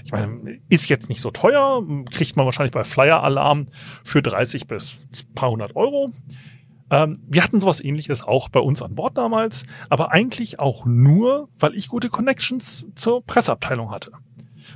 Ich 0.03 0.11
meine, 0.11 0.59
ist 0.69 0.89
jetzt 0.89 1.09
nicht 1.09 1.21
so 1.21 1.31
teuer, 1.31 1.83
kriegt 2.11 2.37
man 2.37 2.45
wahrscheinlich 2.45 2.71
bei 2.71 2.83
Flyer 2.83 3.21
Alarm 3.23 3.67
für 4.03 4.21
30 4.21 4.65
bis 4.67 4.99
paar 5.35 5.51
hundert 5.51 5.75
Euro. 5.75 6.11
Ähm, 6.89 7.19
wir 7.27 7.43
hatten 7.43 7.59
sowas 7.59 7.83
ähnliches 7.83 8.23
auch 8.23 8.49
bei 8.49 8.59
uns 8.59 8.81
an 8.81 8.95
Bord 8.95 9.17
damals, 9.17 9.65
aber 9.89 10.11
eigentlich 10.11 10.59
auch 10.59 10.85
nur, 10.85 11.49
weil 11.59 11.75
ich 11.75 11.89
gute 11.89 12.09
Connections 12.09 12.87
zur 12.95 13.23
Presseabteilung 13.23 13.91
hatte. 13.91 14.11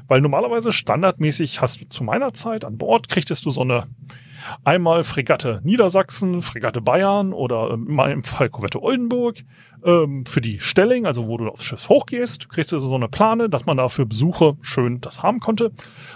Weil 0.07 0.21
normalerweise 0.21 0.71
standardmäßig 0.71 1.61
hast 1.61 1.81
du 1.81 1.89
zu 1.89 2.03
meiner 2.03 2.33
Zeit 2.33 2.65
an 2.65 2.77
Bord, 2.77 3.09
kriegtest 3.09 3.45
du 3.45 3.51
so 3.51 3.61
eine 3.61 3.87
Einmal 4.63 5.03
Fregatte 5.03 5.61
Niedersachsen, 5.63 6.41
Fregatte 6.41 6.81
Bayern 6.81 7.33
oder 7.33 7.71
in 7.71 7.85
meinem 7.93 8.23
Fall 8.23 8.49
Korvette 8.49 8.81
Oldenburg 8.81 9.43
ähm, 9.83 10.25
für 10.25 10.41
die 10.41 10.59
Stelling, 10.59 11.05
also 11.05 11.27
wo 11.27 11.37
du 11.37 11.47
aufs 11.47 11.63
Schiff 11.63 11.89
hochgehst, 11.89 12.49
kriegst 12.49 12.71
du 12.71 12.79
so 12.79 12.93
eine 12.93 13.07
Plane, 13.07 13.49
dass 13.49 13.65
man 13.65 13.77
da 13.77 13.87
für 13.87 14.05
Besuche 14.05 14.57
schön 14.61 15.01
das 15.01 15.23
haben 15.23 15.39
konnte. 15.39 15.71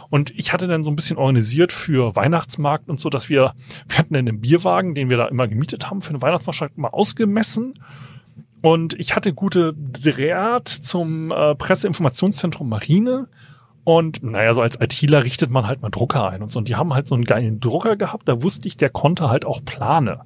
Und 0.09 0.31
ich 0.31 0.53
hatte 0.53 0.67
dann 0.67 0.83
so 0.83 0.91
ein 0.91 0.95
bisschen 0.95 1.17
organisiert 1.17 1.71
für 1.71 2.15
Weihnachtsmarkt 2.15 2.89
und 2.89 2.99
so, 2.99 3.09
dass 3.09 3.29
wir, 3.29 3.53
wir 3.87 3.97
hatten 3.97 4.13
dann 4.13 4.25
den 4.25 4.41
Bierwagen, 4.41 4.95
den 4.95 5.09
wir 5.09 5.17
da 5.17 5.27
immer 5.27 5.47
gemietet 5.47 5.89
haben, 5.89 6.01
für 6.01 6.13
den 6.13 6.21
Weihnachtsmarkt 6.21 6.77
mal 6.77 6.89
ausgemessen. 6.89 7.75
Und 8.61 8.93
ich 8.99 9.15
hatte 9.15 9.33
gute 9.33 9.73
Draht 9.73 10.67
zum 10.67 11.31
äh, 11.31 11.53
Presseinformationszentrum 11.55 12.67
Marine 12.67 13.27
und 13.85 14.23
naja, 14.23 14.53
so 14.53 14.61
als 14.61 14.81
ITler 14.81 15.23
richtet 15.23 15.51
man 15.51 15.67
halt 15.67 15.81
mal 15.81 15.91
Drucker 15.91 16.27
ein 16.27 16.41
und 16.41 16.51
so. 16.51 16.59
Und 16.59 16.67
die 16.67 16.75
haben 16.75 16.93
halt 16.93 17.07
so 17.07 17.15
einen 17.15 17.23
geilen 17.23 17.59
Drucker 17.59 17.95
gehabt, 17.95 18.27
da 18.27 18.41
wusste 18.41 18.67
ich, 18.67 18.75
der 18.75 18.89
konnte 18.89 19.29
halt 19.29 19.45
auch 19.45 19.63
Plane. 19.63 20.21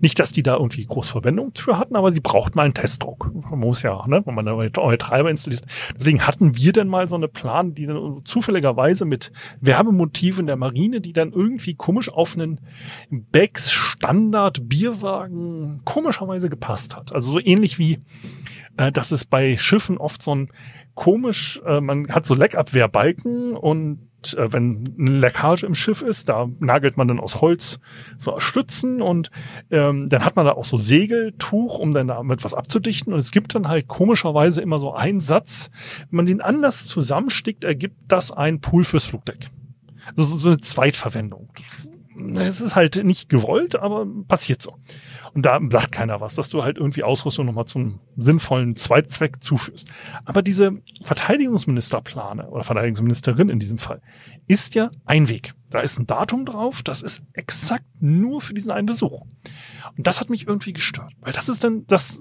Nicht, 0.00 0.18
dass 0.18 0.32
die 0.32 0.42
da 0.42 0.54
irgendwie 0.54 0.84
groß 0.84 1.08
Verwendung 1.08 1.52
für 1.54 1.78
hatten, 1.78 1.96
aber 1.96 2.12
sie 2.12 2.20
braucht 2.20 2.56
mal 2.56 2.64
einen 2.64 2.74
Testdruck. 2.74 3.30
Man 3.34 3.58
muss 3.58 3.82
ja, 3.82 4.06
ne, 4.06 4.22
wenn 4.24 4.34
man 4.34 4.46
da 4.46 4.52
neue 4.52 4.98
Treiber 4.98 5.30
installiert. 5.30 5.64
Deswegen 5.96 6.26
hatten 6.26 6.56
wir 6.56 6.72
dann 6.72 6.88
mal 6.88 7.06
so 7.08 7.16
eine 7.16 7.28
Plan, 7.28 7.74
die 7.74 7.86
dann 7.86 8.22
zufälligerweise 8.24 9.04
mit 9.04 9.32
Werbemotiven 9.60 10.46
der 10.46 10.56
Marine, 10.56 11.00
die 11.00 11.12
dann 11.12 11.32
irgendwie 11.32 11.74
komisch 11.74 12.10
auf 12.12 12.34
einen 12.34 12.60
Becks 13.10 13.70
Standard 13.70 14.68
Bierwagen 14.68 15.80
komischerweise 15.84 16.48
gepasst 16.48 16.96
hat. 16.96 17.12
Also 17.12 17.32
so 17.32 17.40
ähnlich 17.40 17.78
wie, 17.78 17.98
äh, 18.76 18.92
dass 18.92 19.12
es 19.12 19.24
bei 19.24 19.56
Schiffen 19.56 19.98
oft 19.98 20.22
so 20.22 20.34
ein 20.34 20.50
komisch, 20.94 21.60
äh, 21.64 21.80
man 21.80 22.08
hat 22.08 22.26
so 22.26 22.34
Leckabwehrbalken 22.34 23.56
und 23.56 24.07
äh, 24.36 24.52
wenn 24.52 24.84
eine 24.98 25.18
Leckage 25.18 25.64
im 25.64 25.74
Schiff 25.74 26.02
ist, 26.02 26.28
da 26.28 26.48
nagelt 26.58 26.96
man 26.96 27.08
dann 27.08 27.20
aus 27.20 27.40
Holz 27.40 27.78
so 28.16 28.38
Stützen 28.40 29.00
und 29.00 29.30
ähm, 29.70 30.08
dann 30.08 30.24
hat 30.24 30.36
man 30.36 30.46
da 30.46 30.52
auch 30.52 30.64
so 30.64 30.76
Segeltuch, 30.76 31.78
um 31.78 31.92
dann 31.92 32.08
damit 32.08 32.44
was 32.44 32.54
abzudichten. 32.54 33.12
Und 33.12 33.18
es 33.18 33.30
gibt 33.30 33.54
dann 33.54 33.68
halt 33.68 33.88
komischerweise 33.88 34.60
immer 34.60 34.80
so 34.80 34.94
einen 34.94 35.20
Satz, 35.20 35.70
wenn 36.10 36.16
man 36.16 36.26
den 36.26 36.40
anders 36.40 36.86
zusammenstickt, 36.86 37.64
ergibt 37.64 37.96
das 38.08 38.30
ein 38.30 38.60
Pool 38.60 38.84
fürs 38.84 39.04
Flugdeck. 39.04 39.48
Also 40.16 40.36
so 40.36 40.48
eine 40.48 40.60
Zweitverwendung. 40.60 41.50
Es 42.34 42.60
ist 42.60 42.74
halt 42.74 43.04
nicht 43.04 43.28
gewollt, 43.28 43.76
aber 43.76 44.06
passiert 44.26 44.60
so. 44.62 44.74
Und 45.38 45.42
da 45.42 45.60
sagt 45.70 45.92
keiner 45.92 46.20
was, 46.20 46.34
dass 46.34 46.48
du 46.48 46.64
halt 46.64 46.78
irgendwie 46.78 47.04
Ausrüstung 47.04 47.46
nochmal 47.46 47.66
zum 47.66 48.00
sinnvollen 48.16 48.74
Zweitzweck 48.74 49.40
zuführst. 49.40 49.86
Aber 50.24 50.42
diese 50.42 50.82
Verteidigungsministerplane 51.04 52.50
oder 52.50 52.64
Verteidigungsministerin 52.64 53.48
in 53.48 53.60
diesem 53.60 53.78
Fall 53.78 54.02
ist 54.48 54.74
ja 54.74 54.90
ein 55.04 55.28
Weg. 55.28 55.54
Da 55.70 55.78
ist 55.78 55.96
ein 56.00 56.08
Datum 56.08 56.44
drauf, 56.44 56.82
das 56.82 57.02
ist 57.02 57.22
exakt 57.34 57.84
nur 58.00 58.40
für 58.40 58.52
diesen 58.52 58.72
einen 58.72 58.86
Besuch. 58.86 59.20
Und 59.96 60.08
das 60.08 60.20
hat 60.20 60.28
mich 60.28 60.48
irgendwie 60.48 60.72
gestört, 60.72 61.12
weil 61.20 61.32
das 61.32 61.48
ist 61.48 61.62
dann, 61.62 61.86
das 61.86 62.20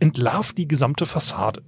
entlarvt 0.00 0.58
die 0.58 0.66
gesamte 0.66 1.06
Fassade 1.06 1.62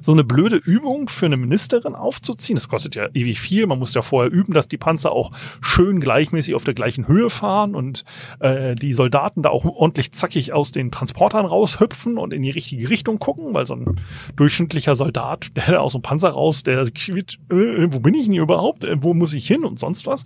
so 0.00 0.12
eine 0.12 0.24
blöde 0.24 0.56
Übung 0.56 1.08
für 1.08 1.26
eine 1.26 1.36
Ministerin 1.36 1.94
aufzuziehen. 1.94 2.54
Das 2.56 2.68
kostet 2.68 2.94
ja 2.94 3.08
ewig 3.14 3.40
viel. 3.40 3.66
Man 3.66 3.78
muss 3.78 3.94
ja 3.94 4.02
vorher 4.02 4.32
üben, 4.32 4.52
dass 4.52 4.68
die 4.68 4.76
Panzer 4.76 5.12
auch 5.12 5.32
schön 5.60 6.00
gleichmäßig 6.00 6.54
auf 6.54 6.64
der 6.64 6.74
gleichen 6.74 7.08
Höhe 7.08 7.30
fahren 7.30 7.74
und 7.74 8.04
äh, 8.40 8.74
die 8.76 8.92
Soldaten 8.92 9.42
da 9.42 9.50
auch 9.50 9.64
ordentlich 9.64 10.12
zackig 10.12 10.52
aus 10.52 10.70
den 10.70 10.90
Transportern 10.90 11.46
raushüpfen 11.46 12.16
und 12.16 12.32
in 12.32 12.42
die 12.42 12.50
richtige 12.50 12.88
Richtung 12.88 13.18
gucken, 13.18 13.54
weil 13.54 13.66
so 13.66 13.74
ein 13.74 13.96
durchschnittlicher 14.36 14.94
Soldat, 14.94 15.48
der 15.56 15.82
aus 15.82 15.92
dem 15.92 16.02
Panzer 16.02 16.30
raus, 16.30 16.62
der 16.62 16.88
quitt, 16.90 17.38
äh, 17.50 17.88
wo 17.90 18.00
bin 18.00 18.14
ich 18.14 18.24
denn 18.24 18.32
hier 18.32 18.42
überhaupt? 18.42 18.84
Äh, 18.84 19.02
wo 19.02 19.14
muss 19.14 19.32
ich 19.32 19.46
hin 19.46 19.64
und 19.64 19.78
sonst 19.78 20.06
was? 20.06 20.22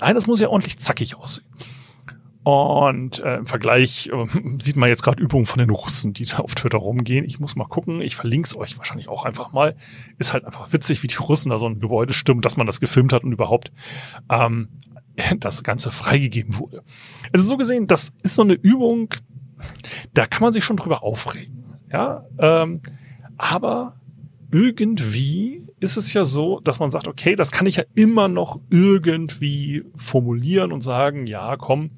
Nein, 0.00 0.14
das 0.14 0.26
muss 0.26 0.40
ja 0.40 0.48
ordentlich 0.48 0.78
zackig 0.78 1.16
aussehen. 1.16 1.44
Und 2.44 3.20
äh, 3.24 3.36
im 3.36 3.46
Vergleich 3.46 4.10
äh, 4.12 4.26
sieht 4.60 4.76
man 4.76 4.90
jetzt 4.90 5.02
gerade 5.02 5.22
Übungen 5.22 5.46
von 5.46 5.58
den 5.58 5.70
Russen, 5.70 6.12
die 6.12 6.26
da 6.26 6.38
auf 6.38 6.54
Twitter 6.54 6.76
rumgehen. 6.76 7.24
Ich 7.24 7.40
muss 7.40 7.56
mal 7.56 7.64
gucken. 7.64 8.02
Ich 8.02 8.16
verlinke 8.16 8.46
es 8.46 8.54
euch 8.54 8.76
wahrscheinlich 8.76 9.08
auch 9.08 9.24
einfach 9.24 9.52
mal. 9.52 9.76
Ist 10.18 10.34
halt 10.34 10.44
einfach 10.44 10.72
witzig, 10.72 11.02
wie 11.02 11.06
die 11.06 11.16
Russen 11.16 11.50
da 11.50 11.58
so 11.58 11.66
ein 11.66 11.80
Gebäude 11.80 12.12
stimmen, 12.12 12.42
dass 12.42 12.58
man 12.58 12.66
das 12.66 12.80
gefilmt 12.80 13.14
hat 13.14 13.24
und 13.24 13.32
überhaupt 13.32 13.72
ähm, 14.30 14.68
das 15.38 15.62
Ganze 15.62 15.90
freigegeben 15.90 16.58
wurde. 16.58 16.82
Also 17.32 17.46
so 17.46 17.56
gesehen, 17.56 17.86
das 17.86 18.12
ist 18.22 18.34
so 18.34 18.42
eine 18.42 18.54
Übung, 18.54 19.14
da 20.12 20.26
kann 20.26 20.42
man 20.42 20.52
sich 20.52 20.64
schon 20.64 20.76
drüber 20.76 21.02
aufregen. 21.02 21.64
Ja, 21.90 22.26
ähm, 22.38 22.80
aber 23.38 23.96
irgendwie 24.50 25.62
ist 25.80 25.96
es 25.96 26.12
ja 26.12 26.24
so, 26.24 26.60
dass 26.60 26.78
man 26.78 26.90
sagt, 26.90 27.08
okay, 27.08 27.36
das 27.36 27.52
kann 27.52 27.66
ich 27.66 27.76
ja 27.76 27.84
immer 27.94 28.28
noch 28.28 28.60
irgendwie 28.68 29.84
formulieren 29.94 30.72
und 30.72 30.82
sagen, 30.82 31.26
ja, 31.26 31.56
komm, 31.56 31.90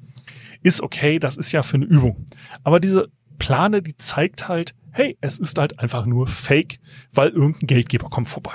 ist 0.67 0.81
okay, 0.81 1.19
das 1.19 1.37
ist 1.37 1.51
ja 1.51 1.63
für 1.63 1.75
eine 1.75 1.85
Übung. 1.85 2.25
Aber 2.63 2.79
diese 2.79 3.09
Plane, 3.39 3.81
die 3.81 3.95
zeigt 3.97 4.47
halt, 4.47 4.73
hey, 4.91 5.17
es 5.21 5.37
ist 5.37 5.57
halt 5.57 5.79
einfach 5.79 6.05
nur 6.05 6.27
Fake, 6.27 6.79
weil 7.13 7.29
irgendein 7.29 7.67
Geldgeber 7.67 8.09
kommt 8.09 8.27
vorbei. 8.27 8.53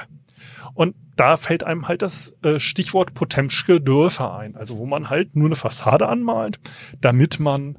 Und 0.75 0.95
da 1.16 1.37
fällt 1.37 1.64
einem 1.64 1.88
halt 1.88 2.02
das 2.02 2.35
äh, 2.42 2.59
Stichwort 2.59 3.14
Potemschke 3.14 3.81
Dörfer 3.81 4.35
ein, 4.35 4.57
also 4.57 4.78
wo 4.78 4.87
man 4.87 5.11
halt 5.11 5.37
nur 5.37 5.47
eine 5.47 5.54
Fassade 5.54 6.09
anmalt, 6.09 6.59
damit 7.00 7.38
man 7.38 7.76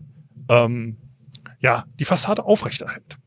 ähm, 0.49 0.97
ja 1.59 1.85
die 1.99 2.05
Fassade 2.05 2.45
aufrechterhält. 2.45 3.17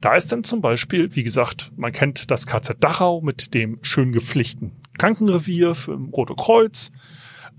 Da 0.00 0.14
ist 0.14 0.32
dann 0.32 0.44
zum 0.44 0.60
Beispiel, 0.60 1.14
wie 1.14 1.24
gesagt, 1.24 1.72
man 1.76 1.92
kennt 1.92 2.30
das 2.30 2.46
KZ 2.46 2.82
Dachau 2.82 3.20
mit 3.20 3.54
dem 3.54 3.78
schön 3.82 4.12
gepflichten 4.12 4.80
Krankenrevier 4.98 5.74
für 5.74 5.94
Rote 5.94 6.34
Kreuz. 6.34 6.90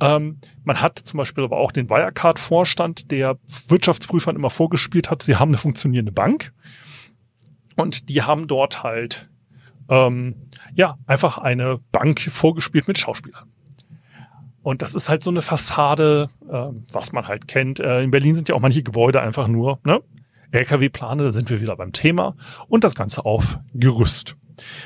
Ähm, 0.01 0.39
man 0.63 0.81
hat 0.81 0.99
zum 0.99 1.19
Beispiel 1.19 1.43
aber 1.43 1.57
auch 1.57 1.71
den 1.71 1.89
Wirecard-Vorstand, 1.89 3.11
der 3.11 3.37
Wirtschaftsprüfern 3.67 4.35
immer 4.35 4.49
vorgespielt 4.49 5.11
hat, 5.11 5.21
sie 5.23 5.35
haben 5.35 5.49
eine 5.49 5.59
funktionierende 5.59 6.11
Bank. 6.11 6.53
Und 7.75 8.09
die 8.09 8.23
haben 8.23 8.47
dort 8.47 8.83
halt 8.83 9.29
ähm, 9.89 10.35
ja 10.73 10.97
einfach 11.05 11.37
eine 11.37 11.79
Bank 11.91 12.19
vorgespielt 12.19 12.87
mit 12.87 12.97
Schauspielern. 12.97 13.47
Und 14.63 14.81
das 14.81 14.95
ist 14.95 15.07
halt 15.07 15.23
so 15.23 15.29
eine 15.29 15.41
Fassade, 15.41 16.29
äh, 16.49 16.67
was 16.91 17.13
man 17.13 17.27
halt 17.27 17.47
kennt. 17.47 17.79
Äh, 17.79 18.01
in 18.01 18.11
Berlin 18.11 18.35
sind 18.35 18.49
ja 18.49 18.55
auch 18.55 18.59
manche 18.59 18.83
Gebäude 18.83 19.21
einfach 19.21 19.47
nur 19.47 19.79
ne? 19.83 20.01
LKW-Plane, 20.51 21.23
da 21.23 21.31
sind 21.31 21.49
wir 21.49 21.61
wieder 21.61 21.75
beim 21.75 21.93
Thema. 21.93 22.35
Und 22.67 22.83
das 22.83 22.95
Ganze 22.95 23.23
auf 23.25 23.59
Gerüst. 23.73 24.35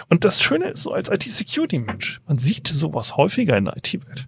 Und 0.10 0.24
das 0.24 0.42
Schöne 0.42 0.66
ist 0.66 0.84
so 0.84 0.94
als 0.94 1.10
IT-Security-Mensch, 1.10 2.22
man 2.28 2.38
sieht 2.38 2.68
sowas 2.68 3.18
häufiger 3.18 3.58
in 3.58 3.66
der 3.66 3.78
IT-Welt. 3.78 4.25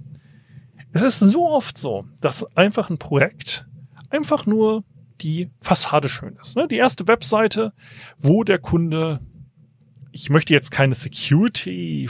Es 0.92 1.02
ist 1.02 1.20
so 1.20 1.50
oft 1.50 1.78
so, 1.78 2.06
dass 2.22 2.46
einfach 2.56 2.90
ein 2.90 2.98
Projekt 2.98 3.68
einfach 4.10 4.46
nur 4.46 4.84
die 5.22 5.50
Fassade 5.60 6.10
schön 6.10 6.38
ist. 6.42 6.56
Ne? 6.56 6.68
Die 6.68 6.78
erste 6.78 7.08
Webseite, 7.08 7.74
wo 8.18 8.44
der 8.44 8.60
Kunde, 8.60 9.20
ich 10.12 10.30
möchte 10.30 10.54
jetzt 10.54 10.72
keine 10.72 10.96
Security 10.96 12.10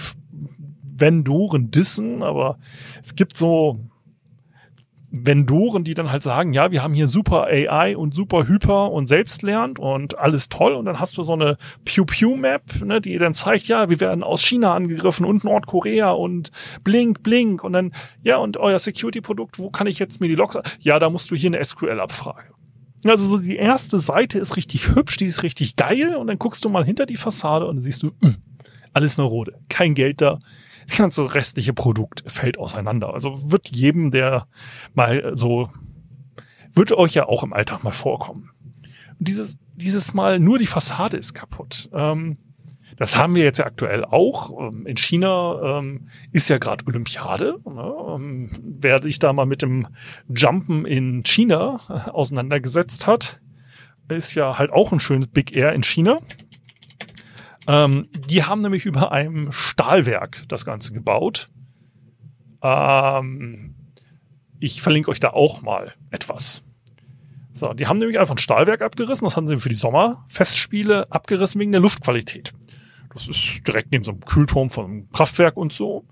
Vendoren 0.84 1.72
dissen, 1.72 2.24
aber 2.24 2.60
es 3.04 3.16
gibt 3.16 3.38
so 3.38 3.80
Vendoren, 5.26 5.84
die 5.84 5.94
dann 5.94 6.12
halt 6.12 6.24
sagen, 6.24 6.54
ja, 6.54 6.72
wir 6.72 6.84
haben 6.84 6.94
hier 6.94 7.08
super 7.08 7.46
AI 7.46 7.96
und 7.96 8.14
super 8.14 8.48
Hyper 8.48 8.92
und 8.92 9.08
selbstlernt 9.08 9.80
und 9.80 10.18
alles 10.18 10.50
toll. 10.50 10.74
Und 10.74 10.86
dann 10.86 11.00
hast 11.00 11.18
du 11.18 11.24
so 11.24 11.34
eine 11.34 11.58
Pew-Pew-Map, 11.86 12.82
ne, 12.84 13.02
die 13.02 13.18
dann 13.18 13.34
zeigt, 13.34 13.68
ja, 13.68 13.90
wir 13.90 14.00
werden 14.00 14.24
aus 14.24 14.42
China 14.42 14.74
angegriffen 14.74 15.26
und 15.26 15.44
Nordkorea 15.44 16.10
und 16.10 16.52
blink, 16.84 17.24
blink. 17.24 17.64
Und 17.64 17.74
dann, 17.74 17.94
ja, 18.24 18.38
und 18.38 18.58
euer 18.58 18.80
Security-Produkt, 18.80 19.60
wo 19.60 19.70
kann 19.70 19.88
ich 19.88 20.00
jetzt 20.00 20.22
mir 20.22 20.28
die 20.28 20.36
Logs? 20.36 20.58
Ja, 20.80 21.00
da 21.00 21.10
musst 21.10 21.32
du 21.32 21.36
hier 21.36 21.50
eine 21.50 21.64
SQL-Abfrage. 21.64 22.54
Also 23.06 23.26
so 23.26 23.38
die 23.38 23.56
erste 23.56 24.00
Seite 24.00 24.40
ist 24.40 24.58
richtig 24.58 24.90
hübsch, 24.90 25.18
die 25.18 25.26
ist 25.26 25.44
richtig 25.44 25.76
geil. 25.76 26.16
Und 26.16 26.28
dann 26.28 26.40
guckst 26.40 26.66
du 26.66 26.70
mal 26.70 26.84
hinter 26.84 27.06
die 27.06 27.16
Fassade 27.16 27.66
und 27.66 27.78
dann 27.78 27.84
siehst 27.84 28.04
du, 28.04 28.12
mh, 28.22 28.36
alles 28.94 29.18
marode. 29.18 29.60
Kein 29.70 29.94
Geld 29.94 30.22
da 30.22 30.40
das 30.90 30.98
ganze 30.98 31.36
restliche 31.36 31.74
Produkt 31.74 32.24
fällt 32.28 32.58
auseinander. 32.58 33.14
Also 33.14 33.52
wird 33.52 33.70
jedem, 33.70 34.12
der 34.12 34.48
mal 34.94 35.32
so, 35.36 35.70
wird 36.74 36.92
euch 36.92 37.14
ja 37.14 37.28
auch 37.28 37.44
im 37.44 37.54
Alltag 37.54 37.84
mal 37.84 37.92
vorkommen. 37.92 38.52
Und 39.20 39.28
dieses, 39.28 39.58
dieses 39.76 40.14
Mal 40.14 40.40
nur 40.40 40.58
die 40.58 40.68
Fassade 40.68 41.18
ist 41.18 41.34
kaputt. 41.34 41.90
Ähm, 41.94 42.38
das 42.98 43.16
haben 43.16 43.36
wir 43.36 43.44
jetzt 43.44 43.60
ja 43.60 43.66
aktuell 43.66 44.04
auch. 44.04 44.72
Ähm, 44.72 44.86
in 44.88 44.98
China 44.98 45.80
ähm, 45.80 46.08
ist 46.32 46.50
ja 46.50 46.58
gerade 46.58 46.86
Olympiade. 46.88 47.60
Ne? 47.66 47.96
Ähm, 48.10 48.52
wer 48.64 49.02
sich 49.02 49.20
da 49.20 49.34
mal 49.34 49.46
mit 49.46 49.62
dem 49.62 49.88
Jumpen 50.30 50.86
in 50.86 51.24
China 51.24 51.80
äh, 51.90 52.10
auseinandergesetzt 52.10 53.06
hat, 53.06 53.40
ist 54.10 54.36
ja 54.36 54.58
halt 54.58 54.72
auch 54.72 54.92
ein 54.92 55.00
schönes 55.00 55.28
Big 55.28 55.56
Air 55.56 55.74
in 55.74 55.84
China. 55.84 56.20
Ähm, 57.68 58.08
die 58.30 58.44
haben 58.44 58.62
nämlich 58.62 58.86
über 58.86 59.12
einem 59.12 59.52
Stahlwerk 59.52 60.44
das 60.48 60.66
Ganze 60.66 60.94
gebaut. 60.94 61.50
Ähm, 62.62 63.76
ich 64.60 64.82
verlinke 64.82 65.12
euch 65.12 65.20
da 65.20 65.32
auch 65.32 65.62
mal 65.62 65.94
etwas. 66.10 66.64
So, 67.52 67.74
die 67.74 67.88
haben 67.88 67.98
nämlich 67.98 68.20
einfach 68.20 68.36
ein 68.36 68.40
Stahlwerk 68.40 68.82
abgerissen. 68.82 69.26
Das 69.26 69.36
haben 69.36 69.48
sie 69.48 69.58
für 69.58 69.70
die 69.70 69.76
Sommerfestspiele 69.76 71.12
abgerissen 71.12 71.60
wegen 71.60 71.72
der 71.72 71.82
Luftqualität. 71.82 72.54
Das 73.14 73.28
ist 73.28 73.68
direkt 73.68 73.92
neben 73.92 74.04
so 74.04 74.12
einem 74.12 74.22
Kühlturm 74.22 74.70
von 74.70 74.86
einem 74.86 75.10
Kraftwerk 75.10 75.58
und 75.58 75.74
so. 75.74 76.06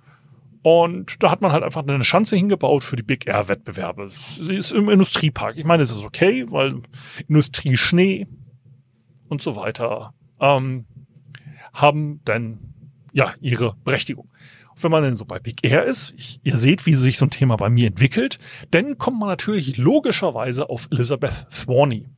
Und 0.63 1.21
da 1.21 1.29
hat 1.29 1.41
man 1.41 1.51
halt 1.51 1.63
einfach 1.63 1.87
eine 1.87 2.03
Schanze 2.03 2.35
hingebaut 2.35 2.83
für 2.83 2.95
die 2.95 3.03
Big 3.03 3.27
Air 3.27 3.47
Wettbewerbe. 3.47 4.09
Sie 4.09 4.55
ist 4.55 4.71
im 4.71 4.89
Industriepark. 4.89 5.57
Ich 5.57 5.65
meine, 5.65 5.83
es 5.83 5.91
ist 5.91 6.03
okay, 6.03 6.45
weil 6.51 6.81
Industrie, 7.27 7.77
Schnee 7.77 8.27
und 9.29 9.43
so 9.43 9.55
weiter 9.55 10.15
ähm, 10.39 10.85
haben 11.75 12.21
dann 12.25 12.59
ja 13.13 13.33
ihre 13.39 13.75
Berechtigung. 13.83 14.27
Und 14.75 14.83
wenn 14.83 14.91
man 14.91 15.03
dann 15.03 15.15
so 15.15 15.25
bei 15.25 15.39
Big 15.39 15.63
Air 15.63 15.83
ist, 15.83 16.13
ich, 16.17 16.39
ihr 16.43 16.57
seht, 16.57 16.85
wie 16.85 16.93
sich 16.93 17.17
so 17.17 17.25
ein 17.25 17.29
Thema 17.29 17.55
bei 17.55 17.69
mir 17.69 17.87
entwickelt, 17.87 18.39
dann 18.71 18.97
kommt 18.97 19.19
man 19.19 19.29
natürlich 19.29 19.77
logischerweise 19.77 20.69
auf 20.69 20.87
Elizabeth 20.91 21.47
Thorney. 21.49 22.09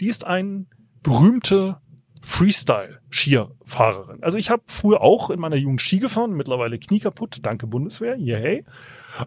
Die 0.00 0.06
ist 0.06 0.26
ein 0.26 0.66
berühmte 1.02 1.78
Freestyle-Skifahrerin. 2.22 4.22
Also 4.22 4.38
ich 4.38 4.50
habe 4.50 4.62
früher 4.66 5.02
auch 5.02 5.30
in 5.30 5.40
meiner 5.40 5.56
Jugend 5.56 5.82
Ski 5.82 5.98
gefahren, 5.98 6.32
mittlerweile 6.32 6.78
Knie 6.78 7.00
kaputt, 7.00 7.40
danke 7.42 7.66
Bundeswehr, 7.66 8.16
yay. 8.16 8.64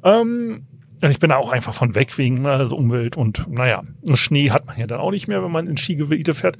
Ähm, 0.04 0.66
ich 1.02 1.20
bin 1.20 1.30
da 1.30 1.38
auch 1.38 1.52
einfach 1.52 1.76
von 1.76 1.94
weg 1.94 2.18
wegen 2.18 2.46
also 2.48 2.76
Umwelt 2.76 3.18
und 3.18 3.48
naja, 3.50 3.84
Schnee 4.16 4.50
hat 4.50 4.66
man 4.66 4.80
ja 4.80 4.88
dann 4.88 5.00
auch 5.00 5.12
nicht 5.12 5.28
mehr, 5.28 5.44
wenn 5.44 5.52
man 5.52 5.68
in 5.68 5.78
Skigebiete 5.78 6.34
fährt. 6.34 6.58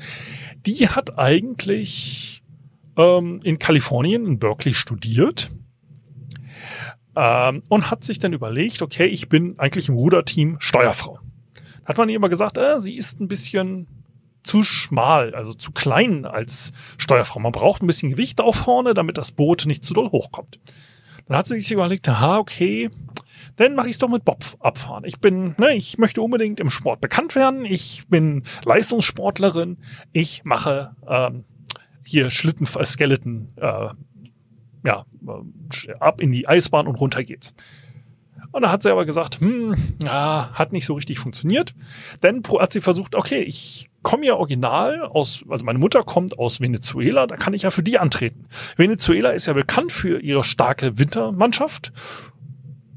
Die 0.66 0.90
hat 0.90 1.18
eigentlich 1.18 2.44
ähm, 2.98 3.40
in 3.44 3.60
Kalifornien, 3.60 4.26
in 4.26 4.40
Berkeley 4.40 4.74
studiert 4.74 5.50
ähm, 7.16 7.64
und 7.70 7.90
hat 7.90 8.04
sich 8.04 8.20
dann 8.20 8.34
überlegt, 8.34 8.82
okay, 8.82 9.06
ich 9.06 9.30
bin 9.30 9.58
eigentlich 9.60 9.90
im 9.90 9.96
Ruderteam 9.96 10.58
Steuerfrau. 10.60 11.20
Hat 11.86 11.98
man 11.98 12.10
ihr 12.10 12.16
immer 12.16 12.30
gesagt, 12.30 12.58
äh, 12.58 12.82
sie 12.82 12.98
ist 12.98 13.22
ein 13.22 13.28
bisschen 13.28 13.88
zu 14.44 14.64
schmal, 14.64 15.36
also 15.36 15.54
zu 15.54 15.72
klein 15.72 16.26
als 16.26 16.72
Steuerfrau. 16.98 17.40
Man 17.40 17.52
braucht 17.52 17.82
ein 17.82 17.88
bisschen 17.88 18.12
Gewicht 18.12 18.42
auf 18.42 18.56
vorne, 18.56 18.94
damit 18.94 19.18
das 19.18 19.32
Boot 19.32 19.66
nicht 19.66 19.84
zu 19.84 19.94
doll 19.94 20.12
hochkommt. 20.12 20.60
Dann 21.28 21.38
hat 21.38 21.48
sie 21.48 21.60
sich 21.60 21.72
überlegt, 21.72 22.08
aha, 22.08 22.38
okay, 22.38 22.90
dann 23.58 23.76
mache 23.76 23.88
ich 23.88 23.94
es 23.94 24.00
doch 24.00 24.10
mit 24.10 24.24
Bob 24.24 24.44
abfahren. 24.60 25.04
Ich 25.06 25.20
bin, 25.20 25.56
ne, 25.58 25.76
ich 25.76 25.98
möchte 25.98 26.22
unbedingt 26.22 26.60
im 26.60 26.70
Sport 26.70 27.02
bekannt 27.02 27.36
werden. 27.36 27.66
Ich 27.66 28.08
bin 28.08 28.44
Leistungssportlerin. 28.64 29.78
Ich 30.14 30.44
mache 30.46 30.96
ähm, 31.08 31.44
hier 32.08 32.30
Schlitten, 32.30 32.68
äh, 32.78 32.86
Skeleton, 32.86 33.50
äh, 33.58 33.90
ja, 34.86 35.06
äh, 35.28 35.94
ab 36.00 36.22
in 36.22 36.32
die 36.32 36.48
Eisbahn 36.48 36.88
und 36.88 36.96
runter 36.96 37.24
geht's. 37.24 37.54
Und 38.52 38.62
da 38.62 38.72
hat 38.72 38.82
sie 38.82 38.92
aber 38.92 39.06
gesagt, 39.06 39.42
hm, 39.42 39.76
ja, 40.04 40.52
hat 40.54 40.72
nicht 40.72 40.86
so 40.86 40.94
richtig 40.94 41.20
funktioniert. 41.20 41.76
Dann 42.22 42.42
hat 42.60 42.72
sie 42.72 42.82
versucht, 42.82 43.14
okay, 43.14 43.42
ich 43.42 43.90
komme 44.04 44.26
ja 44.26 44.36
original 44.36 45.02
aus, 45.02 45.44
also 45.50 45.66
meine 45.66 45.80
Mutter 45.80 46.04
kommt 46.04 46.40
aus 46.40 46.62
Venezuela, 46.62 47.28
da 47.28 47.36
kann 47.36 47.54
ich 47.54 47.64
ja 47.64 47.72
für 47.72 47.84
die 47.84 48.00
antreten. 48.00 48.44
Venezuela 48.78 49.32
ist 49.32 49.48
ja 49.48 49.54
bekannt 49.54 49.92
für 49.92 50.22
ihre 50.22 50.44
starke 50.44 50.98
Wintermannschaft. 50.98 51.92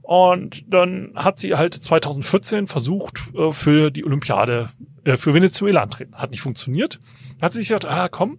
Und 0.03 0.65
dann 0.69 1.13
hat 1.17 1.39
sie 1.39 1.57
halt 1.57 1.75
2014 1.75 2.67
versucht, 2.67 3.21
äh, 3.35 3.51
für 3.51 3.91
die 3.91 4.05
Olympiade 4.05 4.69
für 5.17 5.33
Venezuela 5.35 5.83
antreten. 5.83 6.15
Hat 6.15 6.31
nicht 6.31 6.43
funktioniert. 6.43 7.01
Hat 7.41 7.53
sie 7.53 7.61
sich 7.61 7.69
gesagt, 7.69 7.87
ah 7.87 8.09
komm, 8.09 8.39